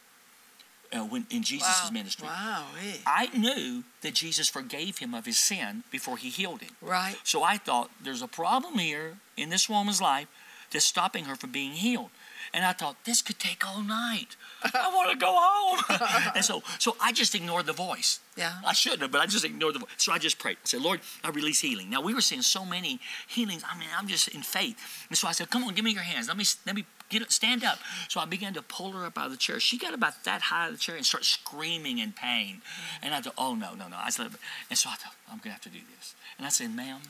Uh, 0.93 0.99
when 0.99 1.27
in 1.31 1.43
Jesus' 1.43 1.83
wow. 1.85 1.91
ministry. 1.91 2.29
Wow. 2.29 2.67
I 3.07 3.29
knew 3.37 3.85
that 4.03 4.15
Jesus 4.15 4.49
forgave 4.49 4.99
him 4.99 5.15
of 5.15 5.27
his 5.27 5.39
sin 5.39 5.83
before 5.91 6.17
he 6.17 6.29
healed 6.29 6.61
him. 6.61 6.71
Right. 6.81 7.17
So 7.25 7.43
I 7.43 7.57
thought 7.57 7.91
there's 8.03 8.23
a 8.23 8.29
problem 8.29 8.79
here 8.79 9.17
in 9.37 9.49
this 9.49 9.69
woman's 9.69 10.01
life 10.01 10.29
that's 10.75 10.85
stopping 10.85 11.25
her 11.25 11.37
from 11.37 11.51
being 11.51 11.73
healed. 11.73 12.11
And 12.53 12.65
I 12.65 12.73
thought, 12.73 12.97
this 13.05 13.23
could 13.23 13.39
take 13.39 13.67
all 13.67 13.83
night. 13.83 14.37
I 14.63 14.93
want 14.95 15.11
to 15.11 15.17
go 15.17 15.35
home. 15.37 16.33
and 16.37 16.45
so, 16.45 16.63
so 16.79 16.97
I 17.01 17.11
just 17.11 17.35
ignored 17.35 17.67
the 17.67 17.73
voice. 17.73 18.21
Yeah. 18.37 18.55
I 18.65 18.73
shouldn't 18.73 19.03
have, 19.03 19.11
but 19.11 19.21
I 19.21 19.27
just 19.27 19.45
ignored 19.45 19.75
the 19.75 19.81
voice. 19.81 19.89
So 19.97 20.13
I 20.13 20.19
just 20.19 20.39
prayed. 20.39 20.59
I 20.59 20.67
said, 20.67 20.83
Lord, 20.83 21.01
I 21.23 21.31
release 21.31 21.61
healing. 21.61 21.91
Now 21.91 22.01
we 22.03 22.15
were 22.15 22.21
seeing 22.21 22.43
so 22.43 22.65
many 22.65 23.01
healings. 23.27 23.65
I 23.69 23.79
mean, 23.79 23.89
I'm 23.97 24.07
just 24.07 24.29
in 24.29 24.43
faith. 24.43 24.77
And 25.09 25.17
so 25.17 25.27
I 25.27 25.33
said, 25.33 25.51
Come 25.51 25.65
on, 25.65 25.75
give 25.75 25.85
me 25.85 25.93
your 25.93 26.03
hands. 26.03 26.29
Let 26.29 26.37
me 26.37 26.45
let 26.67 26.77
me 26.77 26.85
get 27.09 27.31
stand 27.33 27.65
up. 27.65 27.79
So 28.09 28.21
I 28.21 28.25
began 28.25 28.55
to 28.55 28.63
pull 28.63 28.93
her 28.93 29.05
up 29.05 29.19
out 29.19 29.27
of 29.27 29.33
the 29.33 29.39
chair. 29.39 29.59
She 29.59 29.79
got 29.79 29.95
about 29.95 30.25
that 30.25 30.43
high 30.43 30.67
of 30.67 30.73
the 30.73 30.79
chair 30.79 30.97
and 30.97 31.05
started 31.05 31.27
screaming 31.27 31.99
in 31.99 32.13
pain. 32.13 32.63
And 33.03 33.15
I 33.15 33.21
thought, 33.21 33.35
Oh 33.39 33.55
no, 33.55 33.75
no, 33.75 33.89
no. 33.89 33.97
I 33.97 34.11
said, 34.11 34.29
and 34.71 34.79
so 34.79 34.91
I 34.91 34.95
thought, 34.95 35.15
I'm 35.31 35.39
gonna 35.39 35.53
have 35.53 35.63
to 35.63 35.69
do 35.69 35.81
this. 35.97 36.15
And 36.39 36.47
I 36.47 36.51
said, 36.51 36.75
Ma'am, 36.75 37.01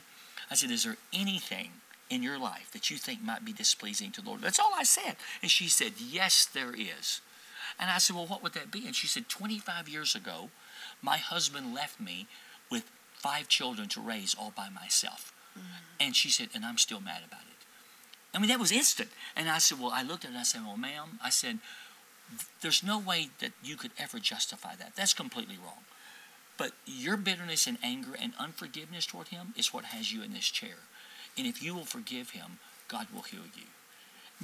I 0.49 0.55
said, 0.55 0.71
Is 0.71 0.83
there 0.83 0.97
anything 1.13 1.71
in 2.09 2.23
your 2.23 2.37
life 2.39 2.69
that 2.71 2.89
you 2.89 2.97
think 2.97 3.21
might 3.21 3.45
be 3.45 3.53
displeasing 3.53 4.11
to 4.11 4.21
the 4.21 4.29
Lord? 4.29 4.41
That's 4.41 4.59
all 4.59 4.73
I 4.77 4.83
said. 4.83 5.15
And 5.41 5.49
she 5.49 5.67
said, 5.67 5.93
Yes, 5.97 6.45
there 6.45 6.73
is. 6.73 7.21
And 7.79 7.89
I 7.89 7.97
said, 7.97 8.15
Well, 8.15 8.27
what 8.27 8.43
would 8.43 8.53
that 8.53 8.71
be? 8.71 8.85
And 8.85 8.95
she 8.95 9.07
said, 9.07 9.29
25 9.29 9.89
years 9.89 10.15
ago, 10.15 10.49
my 11.01 11.17
husband 11.17 11.73
left 11.73 11.99
me 11.99 12.27
with 12.69 12.89
five 13.13 13.47
children 13.47 13.87
to 13.89 14.01
raise 14.01 14.35
all 14.35 14.53
by 14.55 14.69
myself. 14.69 15.33
Mm-hmm. 15.57 15.67
And 15.99 16.15
she 16.15 16.29
said, 16.29 16.49
And 16.53 16.65
I'm 16.65 16.77
still 16.77 17.01
mad 17.01 17.21
about 17.27 17.41
it. 17.41 17.55
I 18.33 18.39
mean, 18.39 18.49
that 18.49 18.59
was 18.59 18.71
instant. 18.71 19.09
And 19.35 19.49
I 19.49 19.59
said, 19.59 19.79
Well, 19.79 19.91
I 19.93 20.03
looked 20.03 20.25
at 20.25 20.29
it 20.29 20.33
and 20.33 20.39
I 20.39 20.43
said, 20.43 20.61
Well, 20.65 20.77
ma'am, 20.77 21.19
I 21.23 21.29
said, 21.29 21.59
There's 22.61 22.83
no 22.83 22.99
way 22.99 23.29
that 23.39 23.51
you 23.63 23.77
could 23.77 23.91
ever 23.97 24.19
justify 24.19 24.75
that. 24.75 24.95
That's 24.95 25.13
completely 25.13 25.57
wrong. 25.57 25.83
But 26.57 26.71
your 26.85 27.17
bitterness 27.17 27.67
and 27.67 27.77
anger 27.83 28.15
and 28.19 28.33
unforgiveness 28.39 29.05
toward 29.05 29.27
him 29.27 29.53
is 29.57 29.73
what 29.73 29.85
has 29.85 30.13
you 30.13 30.23
in 30.23 30.33
this 30.33 30.49
chair. 30.49 30.77
And 31.37 31.45
if 31.45 31.61
you 31.61 31.75
will 31.75 31.85
forgive 31.85 32.31
him, 32.31 32.59
God 32.87 33.07
will 33.13 33.23
heal 33.23 33.41
you. 33.55 33.63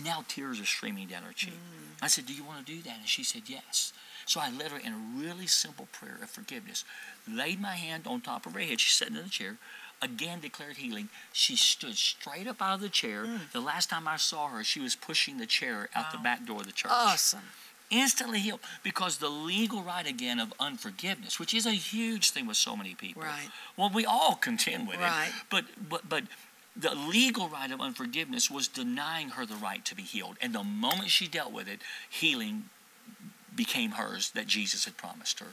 Now 0.01 0.23
tears 0.27 0.59
are 0.59 0.65
streaming 0.65 1.07
down 1.07 1.23
her 1.23 1.33
cheek. 1.33 1.53
Mm. 1.53 2.03
I 2.03 2.07
said, 2.07 2.25
Do 2.25 2.33
you 2.33 2.43
want 2.43 2.65
to 2.65 2.73
do 2.73 2.81
that? 2.83 2.99
And 2.99 3.07
she 3.07 3.23
said, 3.23 3.43
Yes. 3.47 3.93
So 4.25 4.39
I 4.39 4.49
led 4.49 4.71
her 4.71 4.77
in 4.77 4.93
a 4.93 5.19
really 5.19 5.47
simple 5.47 5.87
prayer 5.91 6.17
of 6.21 6.29
forgiveness. 6.29 6.85
Laid 7.29 7.59
my 7.59 7.75
hand 7.75 8.07
on 8.07 8.21
top 8.21 8.45
of 8.45 8.53
her 8.53 8.59
head. 8.59 8.79
She's 8.79 8.95
sitting 8.95 9.15
in 9.15 9.23
the 9.23 9.29
chair. 9.29 9.57
Again 10.01 10.39
declared 10.39 10.77
healing. 10.77 11.09
She 11.31 11.55
stood 11.55 11.95
straight 11.95 12.47
up 12.47 12.61
out 12.61 12.75
of 12.75 12.81
the 12.81 12.89
chair. 12.89 13.25
Mm. 13.25 13.51
The 13.51 13.59
last 13.59 13.89
time 13.89 14.07
I 14.07 14.17
saw 14.17 14.47
her, 14.47 14.63
she 14.63 14.79
was 14.79 14.95
pushing 14.95 15.37
the 15.37 15.45
chair 15.45 15.89
out 15.93 16.05
wow. 16.05 16.09
the 16.13 16.17
back 16.19 16.45
door 16.45 16.61
of 16.61 16.65
the 16.65 16.71
church. 16.71 16.91
Awesome. 16.93 17.41
Instantly 17.89 18.39
healed 18.39 18.61
because 18.83 19.17
the 19.17 19.29
legal 19.29 19.83
right 19.83 20.07
again 20.07 20.39
of 20.39 20.53
unforgiveness, 20.59 21.39
which 21.39 21.53
is 21.53 21.65
a 21.65 21.71
huge 21.71 22.31
thing 22.31 22.47
with 22.47 22.55
so 22.55 22.77
many 22.77 22.95
people. 22.95 23.21
Right. 23.21 23.49
Well, 23.75 23.91
we 23.93 24.05
all 24.05 24.35
contend 24.35 24.87
with 24.87 25.01
right. 25.01 25.27
it. 25.27 25.33
But 25.49 25.65
but 25.89 26.07
but 26.07 26.23
the 26.75 26.95
legal 26.95 27.49
right 27.49 27.71
of 27.71 27.81
unforgiveness 27.81 28.49
was 28.49 28.67
denying 28.67 29.29
her 29.29 29.45
the 29.45 29.55
right 29.55 29.83
to 29.85 29.95
be 29.95 30.03
healed. 30.03 30.37
And 30.41 30.53
the 30.53 30.63
moment 30.63 31.09
she 31.09 31.27
dealt 31.27 31.51
with 31.51 31.67
it, 31.67 31.79
healing 32.09 32.69
became 33.55 33.91
hers 33.91 34.31
that 34.31 34.47
Jesus 34.47 34.85
had 34.85 34.97
promised 34.97 35.39
her. 35.39 35.47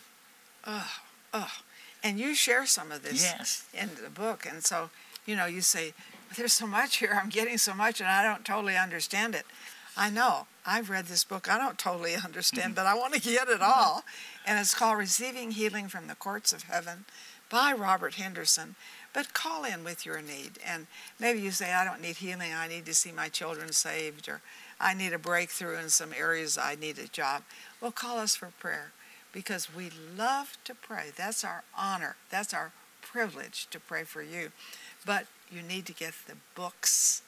Oh, 0.65 0.91
oh. 1.35 1.53
And 2.03 2.21
you 2.21 2.35
share 2.35 2.67
some 2.67 2.93
of 2.93 3.03
this 3.03 3.25
yes. 3.25 3.65
in 3.75 3.91
the 4.03 4.11
book. 4.11 4.47
And 4.49 4.65
so, 4.65 4.91
you 5.27 5.35
know, 5.35 5.47
you 5.47 5.61
say, 5.61 5.93
there's 6.37 6.53
so 6.53 6.67
much 6.67 6.99
here, 6.99 7.19
I'm 7.21 7.31
getting 7.31 7.59
so 7.59 7.75
much, 7.75 8.01
and 8.01 8.09
I 8.09 8.23
don't 8.23 8.45
totally 8.45 8.77
understand 8.77 9.35
it. 9.35 9.45
I 9.97 10.11
know. 10.11 10.47
I've 10.65 10.91
read 10.91 11.07
this 11.07 11.25
book. 11.25 11.51
I 11.51 11.59
don't 11.59 11.79
totally 11.79 12.15
understand, 12.15 12.75
mm-hmm. 12.75 12.75
but 12.75 12.87
I 12.87 12.95
want 12.95 13.15
to 13.15 13.21
get 13.21 13.49
it 13.49 13.63
all. 13.63 14.05
And 14.47 14.61
it's 14.61 14.75
called 14.75 14.99
Receiving 14.99 15.53
Healing 15.53 15.89
from 15.89 16.07
the 16.07 16.15
Courts 16.15 16.53
of 16.53 16.65
Heaven 16.65 17.05
by 17.51 17.73
Robert 17.73 18.15
Henderson. 18.15 18.77
But 19.13 19.35
call 19.35 19.65
in 19.65 19.85
with 19.85 20.05
your 20.05 20.21
need. 20.21 20.59
And 20.65 20.87
maybe 21.19 21.41
you 21.41 21.51
say, 21.51 21.73
I 21.73 21.85
don't 21.85 22.03
need 22.03 22.17
healing. 22.17 22.53
I 22.55 22.69
need 22.69 22.87
to 22.87 22.95
see 22.95 23.11
my 23.13 23.29
children 23.29 23.73
saved, 23.73 24.29
or 24.29 24.41
I 24.81 24.95
need 24.95 25.13
a 25.13 25.19
breakthrough 25.19 25.79
in 25.79 25.89
some 25.89 26.13
areas. 26.17 26.59
I 26.59 26.75
need 26.75 26.99
a 26.99 27.09
job. 27.09 27.43
Well, 27.81 27.93
call 27.93 28.19
us 28.19 28.37
for 28.37 28.53
prayer 28.59 28.93
because 29.33 29.75
we 29.75 29.91
love 30.17 30.57
to 30.65 30.75
pray. 30.75 31.07
That's 31.17 31.45
our 31.45 31.65
honor. 31.77 32.17
That's 32.31 32.55
our 32.55 32.73
privilege 33.01 33.67
to 33.71 33.81
pray 33.81 34.05
for 34.05 34.23
you. 34.23 34.53
But 35.07 35.27
you 35.51 35.63
need 35.63 35.87
to 35.87 35.93
get 35.93 36.15
the 36.27 36.37
books 36.55 37.23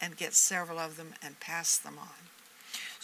and 0.00 0.16
get 0.16 0.34
several 0.34 0.78
of 0.78 0.96
them 0.96 1.14
and 1.22 1.40
pass 1.40 1.76
them 1.76 1.98
on. 1.98 2.28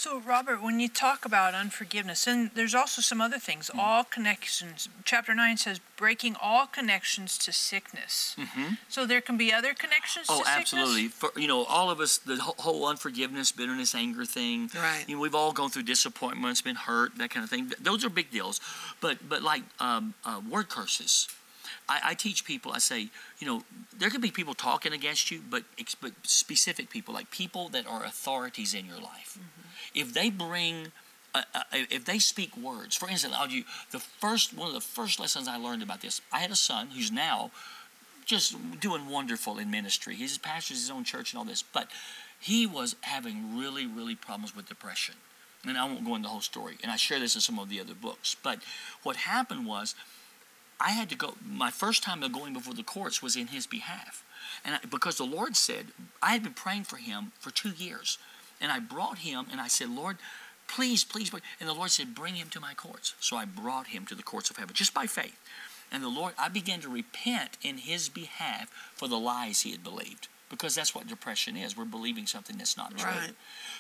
So, 0.00 0.18
Robert, 0.18 0.62
when 0.62 0.80
you 0.80 0.88
talk 0.88 1.26
about 1.26 1.52
unforgiveness, 1.52 2.26
and 2.26 2.50
there's 2.54 2.74
also 2.74 3.02
some 3.02 3.20
other 3.20 3.38
things, 3.38 3.68
mm-hmm. 3.68 3.78
all 3.78 4.02
connections. 4.02 4.88
Chapter 5.04 5.34
9 5.34 5.58
says 5.58 5.78
breaking 5.98 6.36
all 6.40 6.66
connections 6.66 7.36
to 7.36 7.52
sickness. 7.52 8.34
Mm-hmm. 8.38 8.76
So, 8.88 9.04
there 9.04 9.20
can 9.20 9.36
be 9.36 9.52
other 9.52 9.74
connections 9.74 10.24
oh, 10.30 10.42
absolutely. 10.46 11.08
For, 11.08 11.38
you 11.38 11.46
know, 11.46 11.64
all 11.64 11.90
of 11.90 12.00
us, 12.00 12.16
the 12.16 12.38
whole 12.40 12.86
unforgiveness, 12.86 13.52
bitterness, 13.52 13.94
anger 13.94 14.24
thing. 14.24 14.70
Right. 14.74 15.04
You 15.06 15.16
know, 15.16 15.20
we've 15.20 15.34
all 15.34 15.52
gone 15.52 15.68
through 15.68 15.82
disappointments, 15.82 16.62
been 16.62 16.76
hurt, 16.76 17.18
that 17.18 17.28
kind 17.28 17.44
of 17.44 17.50
thing. 17.50 17.70
Those 17.78 18.02
are 18.02 18.08
big 18.08 18.30
deals. 18.30 18.58
But, 19.02 19.28
but 19.28 19.42
like 19.42 19.64
um, 19.80 20.14
uh, 20.24 20.40
word 20.48 20.70
curses 20.70 21.28
I, 21.90 22.00
I, 22.10 22.14
teach 22.14 22.44
people, 22.44 22.70
I 22.70 22.78
say, 22.78 23.08
you 23.40 23.46
know, 23.46 23.64
there 23.98 24.10
could 24.10 24.20
be 24.22 24.30
people 24.30 24.54
talking 24.54 24.92
against 24.92 25.30
you, 25.32 25.40
but, 25.50 25.64
but 26.00 26.12
specific 26.22 26.88
people, 26.88 27.12
like 27.12 27.32
people 27.32 27.68
that 27.70 27.84
are 27.86 28.04
authorities 28.04 28.74
in 28.74 28.86
your 28.86 28.98
life. 28.98 29.36
Mm-hmm. 29.36 29.98
If 29.98 30.14
they 30.14 30.30
bring, 30.30 30.92
uh, 31.34 31.42
uh, 31.52 31.62
if 31.72 32.04
they 32.04 32.20
speak 32.20 32.56
words, 32.56 32.94
for 32.94 33.08
instance, 33.08 33.34
I'll 33.36 33.50
you 33.50 33.64
the 33.90 33.98
first 33.98 34.56
one 34.56 34.68
of 34.68 34.74
the 34.74 34.80
first 34.80 35.18
lessons 35.18 35.48
I 35.48 35.56
learned 35.56 35.82
about 35.82 36.00
this. 36.00 36.20
I 36.32 36.38
had 36.38 36.52
a 36.52 36.56
son 36.56 36.88
who's 36.94 37.10
now 37.10 37.50
just 38.24 38.56
doing 38.78 39.08
wonderful 39.08 39.58
in 39.58 39.68
ministry. 39.68 40.14
He's 40.14 40.38
pastors 40.38 40.78
his 40.78 40.90
own 40.90 41.02
church 41.02 41.32
and 41.32 41.40
all 41.40 41.44
this, 41.44 41.62
but 41.62 41.88
he 42.38 42.68
was 42.68 42.94
having 43.00 43.58
really, 43.58 43.86
really 43.86 44.14
problems 44.14 44.54
with 44.54 44.68
depression. 44.68 45.16
And 45.66 45.76
I 45.76 45.84
won't 45.84 46.06
go 46.06 46.14
into 46.14 46.28
the 46.28 46.30
whole 46.30 46.40
story. 46.40 46.78
And 46.82 46.92
I 46.92 46.96
share 46.96 47.18
this 47.18 47.34
in 47.34 47.40
some 47.40 47.58
of 47.58 47.68
the 47.68 47.80
other 47.80 47.94
books. 47.94 48.36
But 48.40 48.60
what 49.02 49.16
happened 49.16 49.66
was 49.66 49.94
I 50.80 50.90
had 50.90 51.10
to 51.10 51.16
go, 51.16 51.34
my 51.46 51.70
first 51.70 52.02
time 52.02 52.22
of 52.22 52.32
going 52.32 52.54
before 52.54 52.74
the 52.74 52.82
courts 52.82 53.22
was 53.22 53.36
in 53.36 53.48
his 53.48 53.66
behalf. 53.66 54.24
And 54.64 54.76
I, 54.76 54.78
because 54.90 55.16
the 55.16 55.24
Lord 55.24 55.56
said, 55.56 55.88
I 56.22 56.32
had 56.32 56.42
been 56.42 56.54
praying 56.54 56.84
for 56.84 56.96
him 56.96 57.32
for 57.38 57.50
two 57.50 57.70
years. 57.70 58.18
And 58.60 58.72
I 58.72 58.78
brought 58.78 59.18
him 59.18 59.46
and 59.50 59.60
I 59.60 59.68
said, 59.68 59.90
Lord, 59.90 60.16
please, 60.68 61.04
please. 61.04 61.30
And 61.60 61.68
the 61.68 61.74
Lord 61.74 61.90
said, 61.90 62.14
bring 62.14 62.34
him 62.34 62.48
to 62.50 62.60
my 62.60 62.74
courts. 62.74 63.14
So 63.20 63.36
I 63.36 63.44
brought 63.44 63.88
him 63.88 64.06
to 64.06 64.14
the 64.14 64.22
courts 64.22 64.50
of 64.50 64.56
heaven 64.56 64.74
just 64.74 64.94
by 64.94 65.06
faith. 65.06 65.38
And 65.92 66.02
the 66.02 66.08
Lord, 66.08 66.34
I 66.38 66.48
began 66.48 66.80
to 66.80 66.88
repent 66.88 67.58
in 67.62 67.78
his 67.78 68.08
behalf 68.08 68.70
for 68.94 69.08
the 69.08 69.18
lies 69.18 69.62
he 69.62 69.72
had 69.72 69.84
believed 69.84 70.28
because 70.50 70.74
that's 70.74 70.94
what 70.94 71.06
depression 71.06 71.56
is. 71.56 71.76
We're 71.76 71.84
believing 71.84 72.26
something 72.26 72.58
that's 72.58 72.76
not 72.76 72.98
true. 72.98 73.08
Right. 73.08 73.30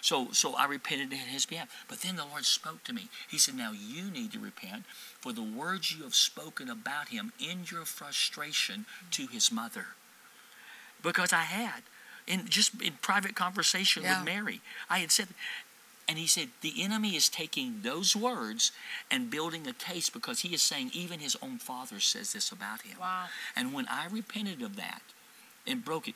So, 0.00 0.28
so 0.30 0.54
I 0.54 0.66
repented 0.66 1.12
in 1.12 1.18
his 1.18 1.44
behalf. 1.44 1.68
But 1.88 2.00
then 2.00 2.16
the 2.16 2.24
Lord 2.24 2.44
spoke 2.44 2.84
to 2.84 2.92
me. 2.92 3.08
He 3.28 3.36
said, 3.36 3.56
Now 3.56 3.72
you 3.72 4.10
need 4.10 4.32
to 4.32 4.38
repent 4.38 4.84
for 5.20 5.32
the 5.32 5.42
words 5.42 5.92
you 5.92 6.04
have 6.04 6.14
spoken 6.14 6.70
about 6.70 7.08
him 7.08 7.32
in 7.38 7.64
your 7.70 7.84
frustration 7.84 8.86
to 9.10 9.26
his 9.26 9.52
mother. 9.52 9.88
Because 11.02 11.32
I 11.32 11.42
had. 11.42 11.82
In 12.26 12.46
just 12.48 12.80
in 12.80 12.92
private 13.02 13.34
conversation 13.34 14.04
yeah. 14.04 14.18
with 14.18 14.26
Mary, 14.26 14.60
I 14.88 14.98
had 14.98 15.10
said, 15.10 15.28
And 16.06 16.16
he 16.16 16.28
said, 16.28 16.50
the 16.60 16.74
enemy 16.80 17.16
is 17.16 17.28
taking 17.28 17.80
those 17.82 18.14
words 18.14 18.70
and 19.10 19.30
building 19.30 19.66
a 19.66 19.72
case 19.72 20.08
because 20.08 20.40
he 20.40 20.54
is 20.54 20.62
saying 20.62 20.90
even 20.92 21.18
his 21.18 21.36
own 21.42 21.58
father 21.58 21.98
says 21.98 22.32
this 22.32 22.52
about 22.52 22.82
him. 22.82 22.98
Wow. 23.00 23.24
And 23.56 23.72
when 23.72 23.88
I 23.88 24.06
repented 24.08 24.62
of 24.62 24.76
that 24.76 25.02
and 25.66 25.84
broke 25.84 26.06
it, 26.06 26.14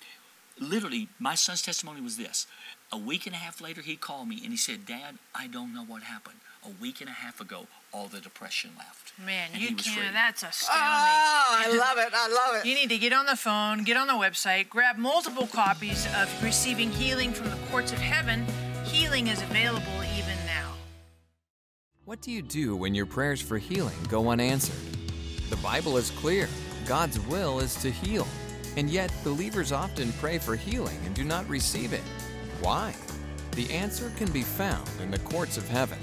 literally, 0.60 1.08
my 1.18 1.34
son's 1.34 1.62
testimony 1.62 2.00
was 2.00 2.16
this. 2.16 2.46
A 2.92 2.98
week 2.98 3.26
and 3.26 3.34
a 3.34 3.38
half 3.38 3.60
later, 3.60 3.80
he 3.80 3.96
called 3.96 4.28
me 4.28 4.40
and 4.42 4.50
he 4.52 4.56
said, 4.56 4.86
Dad, 4.86 5.18
I 5.34 5.46
don't 5.46 5.74
know 5.74 5.84
what 5.84 6.02
happened. 6.04 6.36
A 6.64 6.70
week 6.80 7.00
and 7.00 7.10
a 7.10 7.12
half 7.12 7.40
ago, 7.40 7.66
all 7.92 8.06
the 8.06 8.20
depression 8.20 8.70
left. 8.78 9.12
Man, 9.24 9.50
And 9.52 9.60
you 9.60 9.68
he 9.68 9.74
was 9.74 9.86
free. 9.86 10.02
can't. 10.02 10.14
That's 10.14 10.42
astounding. 10.42 10.80
Oh, 10.82 11.46
I 11.58 11.76
love 11.76 11.98
it. 11.98 12.12
I 12.14 12.28
love 12.28 12.60
it. 12.64 12.66
You 12.68 12.74
need 12.74 12.88
to 12.90 12.98
get 12.98 13.12
on 13.12 13.26
the 13.26 13.36
phone, 13.36 13.84
get 13.84 13.96
on 13.96 14.06
the 14.06 14.14
website, 14.14 14.68
grab 14.70 14.96
multiple 14.96 15.46
copies 15.46 16.06
of 16.16 16.42
Receiving 16.42 16.90
Healing 16.90 17.32
from 17.32 17.50
the 17.50 17.56
Courts 17.70 17.92
of 17.92 17.98
Heaven. 17.98 18.46
Healing 18.84 19.26
is 19.26 19.42
available 19.42 20.02
even 20.16 20.36
now. 20.46 20.72
What 22.06 22.20
do 22.22 22.30
you 22.30 22.42
do 22.42 22.76
when 22.76 22.94
your 22.94 23.06
prayers 23.06 23.40
for 23.42 23.58
healing 23.58 23.96
go 24.08 24.28
unanswered? 24.30 24.76
The 25.50 25.56
Bible 25.56 25.96
is 25.98 26.10
clear 26.12 26.48
God's 26.86 27.18
will 27.20 27.60
is 27.60 27.74
to 27.76 27.90
heal. 27.90 28.26
And 28.76 28.90
yet, 28.90 29.12
believers 29.22 29.72
often 29.72 30.12
pray 30.14 30.38
for 30.38 30.56
healing 30.56 30.98
and 31.04 31.14
do 31.14 31.24
not 31.24 31.48
receive 31.48 31.92
it. 31.92 32.02
Why? 32.60 32.94
The 33.52 33.70
answer 33.70 34.10
can 34.16 34.30
be 34.32 34.42
found 34.42 34.88
in 35.00 35.10
the 35.10 35.18
courts 35.20 35.56
of 35.56 35.68
heaven. 35.68 35.98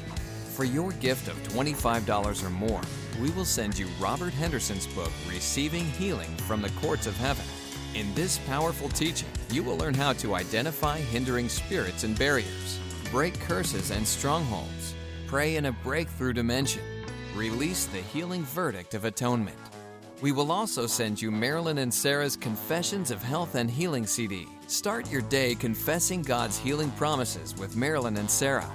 For 0.56 0.64
your 0.64 0.92
gift 0.94 1.28
of 1.28 1.42
$25 1.50 2.46
or 2.46 2.50
more, 2.50 2.82
we 3.22 3.30
will 3.32 3.46
send 3.46 3.78
you 3.78 3.88
Robert 4.00 4.34
Henderson's 4.34 4.88
book, 4.88 5.12
Receiving 5.28 5.86
Healing 5.86 6.36
from 6.48 6.62
the 6.62 6.70
Courts 6.82 7.08
of 7.08 7.18
Heaven. 7.18 7.46
In 7.94 8.14
this 8.16 8.38
powerful 8.48 8.88
teaching, 8.88 9.28
you 9.50 9.64
will 9.64 9.78
learn 9.78 9.94
how 9.94 10.14
to 10.14 10.36
identify 10.36 10.98
hindering 10.98 11.50
spirits 11.50 12.04
and 12.06 12.18
barriers, 12.18 12.80
break 13.12 13.38
curses 13.42 13.92
and 13.92 14.08
strongholds, 14.08 14.94
pray 15.28 15.58
in 15.58 15.66
a 15.66 15.72
breakthrough 15.72 16.32
dimension, 16.32 16.84
release 17.36 17.86
the 17.88 17.98
healing 17.98 18.44
verdict 18.44 18.94
of 18.94 19.04
atonement. 19.04 19.58
We 20.22 20.32
will 20.32 20.52
also 20.52 20.86
send 20.86 21.20
you 21.20 21.32
Marilyn 21.32 21.80
and 21.80 21.92
Sarah's 21.92 22.38
Confessions 22.38 23.10
of 23.10 23.24
Health 23.24 23.56
and 23.56 23.72
Healing 23.72 24.06
CD. 24.06 24.48
Start 24.68 25.12
your 25.12 25.24
day 25.24 25.56
confessing 25.56 26.22
God's 26.22 26.60
healing 26.60 26.92
promises 26.92 27.58
with 27.58 27.76
Marilyn 27.76 28.18
and 28.18 28.30
Sarah. 28.30 28.72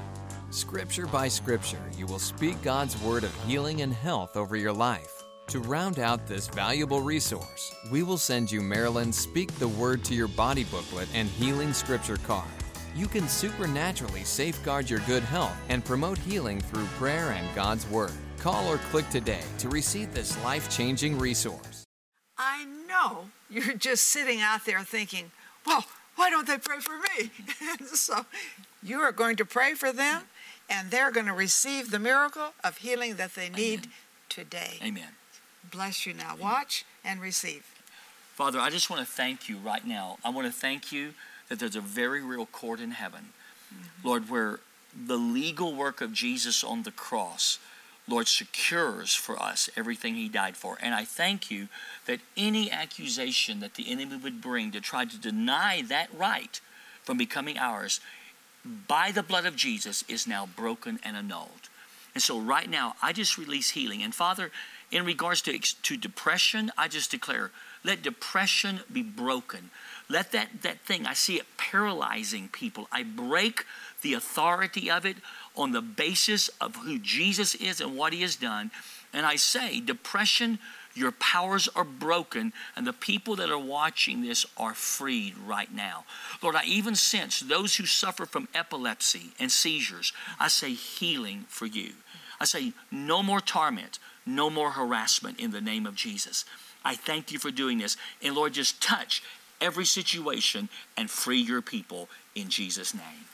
Scripture 0.50 1.06
by 1.06 1.28
scripture, 1.28 1.88
you 1.96 2.04
will 2.06 2.18
speak 2.18 2.60
God's 2.62 3.00
word 3.00 3.22
of 3.22 3.32
healing 3.44 3.82
and 3.82 3.92
health 3.92 4.36
over 4.36 4.56
your 4.56 4.72
life. 4.72 5.22
To 5.46 5.60
round 5.60 6.00
out 6.00 6.26
this 6.26 6.48
valuable 6.48 7.00
resource, 7.00 7.72
we 7.92 8.02
will 8.02 8.18
send 8.18 8.50
you 8.50 8.60
Marilyn's 8.60 9.16
Speak 9.16 9.52
the 9.60 9.68
Word 9.68 10.04
to 10.06 10.14
Your 10.14 10.26
Body 10.26 10.64
booklet 10.64 11.08
and 11.14 11.28
Healing 11.28 11.72
Scripture 11.72 12.16
card. 12.16 12.50
You 12.96 13.06
can 13.06 13.28
supernaturally 13.28 14.24
safeguard 14.24 14.90
your 14.90 15.00
good 15.00 15.22
health 15.22 15.56
and 15.68 15.84
promote 15.84 16.18
healing 16.18 16.60
through 16.60 16.86
prayer 16.98 17.30
and 17.30 17.54
God's 17.54 17.86
Word. 17.88 18.10
Call 18.46 18.68
or 18.68 18.76
click 18.76 19.10
today 19.10 19.40
to 19.58 19.68
receive 19.68 20.14
this 20.14 20.40
life 20.44 20.70
changing 20.70 21.18
resource. 21.18 21.82
I 22.38 22.64
know 22.86 23.24
you're 23.50 23.74
just 23.74 24.04
sitting 24.04 24.40
out 24.40 24.64
there 24.64 24.84
thinking, 24.84 25.32
well, 25.66 25.84
why 26.14 26.30
don't 26.30 26.46
they 26.46 26.56
pray 26.56 26.78
for 26.78 26.96
me? 26.96 27.32
so 27.92 28.24
you 28.84 29.00
are 29.00 29.10
going 29.10 29.34
to 29.34 29.44
pray 29.44 29.74
for 29.74 29.92
them, 29.92 30.22
and 30.70 30.92
they're 30.92 31.10
going 31.10 31.26
to 31.26 31.32
receive 31.32 31.90
the 31.90 31.98
miracle 31.98 32.52
of 32.62 32.76
healing 32.76 33.16
that 33.16 33.34
they 33.34 33.48
need 33.48 33.80
Amen. 33.80 33.92
today. 34.28 34.78
Amen. 34.80 35.08
Bless 35.68 36.06
you 36.06 36.14
now. 36.14 36.36
Watch 36.40 36.84
and 37.04 37.20
receive. 37.20 37.66
Father, 38.36 38.60
I 38.60 38.70
just 38.70 38.88
want 38.88 39.04
to 39.04 39.12
thank 39.12 39.48
you 39.48 39.56
right 39.56 39.84
now. 39.84 40.18
I 40.24 40.30
want 40.30 40.46
to 40.46 40.52
thank 40.52 40.92
you 40.92 41.14
that 41.48 41.58
there's 41.58 41.74
a 41.74 41.80
very 41.80 42.22
real 42.22 42.46
court 42.46 42.78
in 42.78 42.92
heaven, 42.92 43.30
mm-hmm. 43.74 44.06
Lord, 44.06 44.30
where 44.30 44.60
the 44.94 45.16
legal 45.16 45.74
work 45.74 46.00
of 46.00 46.12
Jesus 46.12 46.62
on 46.62 46.84
the 46.84 46.92
cross, 46.92 47.58
Lord, 48.08 48.28
secures 48.28 49.14
for 49.14 49.40
us 49.40 49.68
everything 49.76 50.14
he 50.14 50.28
died 50.28 50.56
for. 50.56 50.78
And 50.80 50.94
I 50.94 51.04
thank 51.04 51.50
you 51.50 51.68
that 52.06 52.20
any 52.36 52.70
accusation 52.70 53.60
that 53.60 53.74
the 53.74 53.90
enemy 53.90 54.16
would 54.16 54.40
bring 54.40 54.70
to 54.72 54.80
try 54.80 55.04
to 55.04 55.18
deny 55.18 55.82
that 55.88 56.08
right 56.16 56.60
from 57.02 57.18
becoming 57.18 57.58
ours 57.58 58.00
by 58.88 59.10
the 59.10 59.22
blood 59.22 59.46
of 59.46 59.56
Jesus 59.56 60.04
is 60.08 60.26
now 60.26 60.46
broken 60.56 60.98
and 61.04 61.16
annulled. 61.16 61.68
And 62.14 62.22
so 62.22 62.38
right 62.38 62.68
now, 62.68 62.94
I 63.02 63.12
just 63.12 63.36
release 63.36 63.70
healing. 63.70 64.02
And 64.02 64.14
Father, 64.14 64.50
in 64.90 65.04
regards 65.04 65.42
to, 65.42 65.58
to 65.58 65.96
depression, 65.96 66.70
I 66.78 66.88
just 66.88 67.10
declare, 67.10 67.50
let 67.84 68.02
depression 68.02 68.80
be 68.90 69.02
broken. 69.02 69.70
Let 70.08 70.32
that, 70.32 70.62
that 70.62 70.80
thing, 70.80 71.06
I 71.06 71.14
see 71.14 71.36
it 71.36 71.46
paralyzing 71.56 72.48
people. 72.48 72.88
I 72.90 73.02
break 73.02 73.64
the 74.02 74.14
authority 74.14 74.90
of 74.90 75.04
it 75.04 75.16
on 75.56 75.72
the 75.72 75.82
basis 75.82 76.48
of 76.60 76.76
who 76.76 76.98
Jesus 76.98 77.54
is 77.54 77.80
and 77.80 77.96
what 77.96 78.12
he 78.12 78.22
has 78.22 78.36
done. 78.36 78.70
And 79.12 79.24
I 79.24 79.36
say, 79.36 79.80
depression, 79.80 80.58
your 80.94 81.12
powers 81.12 81.68
are 81.76 81.84
broken, 81.84 82.52
and 82.74 82.86
the 82.86 82.92
people 82.92 83.36
that 83.36 83.50
are 83.50 83.58
watching 83.58 84.22
this 84.22 84.46
are 84.56 84.74
freed 84.74 85.36
right 85.38 85.72
now. 85.72 86.04
Lord, 86.42 86.56
I 86.56 86.64
even 86.64 86.94
sense 86.94 87.40
those 87.40 87.76
who 87.76 87.86
suffer 87.86 88.24
from 88.24 88.48
epilepsy 88.54 89.32
and 89.38 89.52
seizures. 89.52 90.12
I 90.40 90.48
say 90.48 90.72
healing 90.72 91.44
for 91.48 91.66
you. 91.66 91.92
I 92.40 92.44
say 92.46 92.72
no 92.90 93.22
more 93.22 93.40
torment, 93.40 93.98
no 94.24 94.50
more 94.50 94.72
harassment 94.72 95.38
in 95.38 95.50
the 95.50 95.60
name 95.60 95.86
of 95.86 95.94
Jesus. 95.94 96.44
I 96.84 96.94
thank 96.94 97.32
you 97.32 97.38
for 97.38 97.50
doing 97.50 97.78
this. 97.78 97.96
And 98.22 98.34
Lord, 98.34 98.54
just 98.54 98.82
touch 98.82 99.22
every 99.60 99.84
situation 99.84 100.68
and 100.96 101.10
free 101.10 101.40
your 101.40 101.62
people 101.62 102.08
in 102.34 102.48
Jesus' 102.48 102.94
name. 102.94 103.26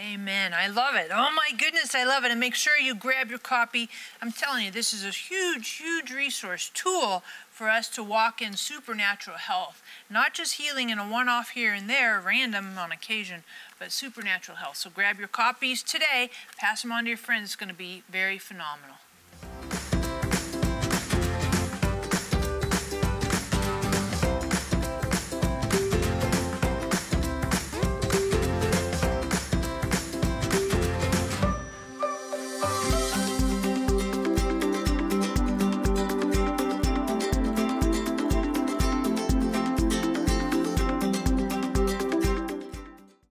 Amen. 0.00 0.54
I 0.54 0.66
love 0.66 0.94
it. 0.94 1.08
Oh 1.12 1.30
my 1.36 1.50
goodness, 1.56 1.94
I 1.94 2.04
love 2.04 2.24
it. 2.24 2.30
And 2.30 2.40
make 2.40 2.54
sure 2.54 2.78
you 2.78 2.94
grab 2.94 3.28
your 3.28 3.38
copy. 3.38 3.90
I'm 4.22 4.32
telling 4.32 4.64
you, 4.64 4.70
this 4.70 4.94
is 4.94 5.04
a 5.04 5.10
huge, 5.10 5.72
huge 5.72 6.10
resource 6.10 6.70
tool 6.72 7.22
for 7.50 7.68
us 7.68 7.86
to 7.90 8.02
walk 8.02 8.40
in 8.40 8.54
supernatural 8.54 9.36
health. 9.36 9.82
Not 10.08 10.32
just 10.32 10.54
healing 10.54 10.88
in 10.88 10.98
a 10.98 11.06
one 11.06 11.28
off 11.28 11.50
here 11.50 11.74
and 11.74 11.90
there, 11.90 12.18
random 12.24 12.78
on 12.78 12.92
occasion, 12.92 13.42
but 13.78 13.92
supernatural 13.92 14.56
health. 14.56 14.78
So 14.78 14.88
grab 14.88 15.18
your 15.18 15.28
copies 15.28 15.82
today, 15.82 16.30
pass 16.56 16.80
them 16.80 16.92
on 16.92 17.04
to 17.04 17.10
your 17.10 17.18
friends. 17.18 17.48
It's 17.48 17.56
going 17.56 17.68
to 17.68 17.74
be 17.74 18.02
very 18.10 18.38
phenomenal. 18.38 18.96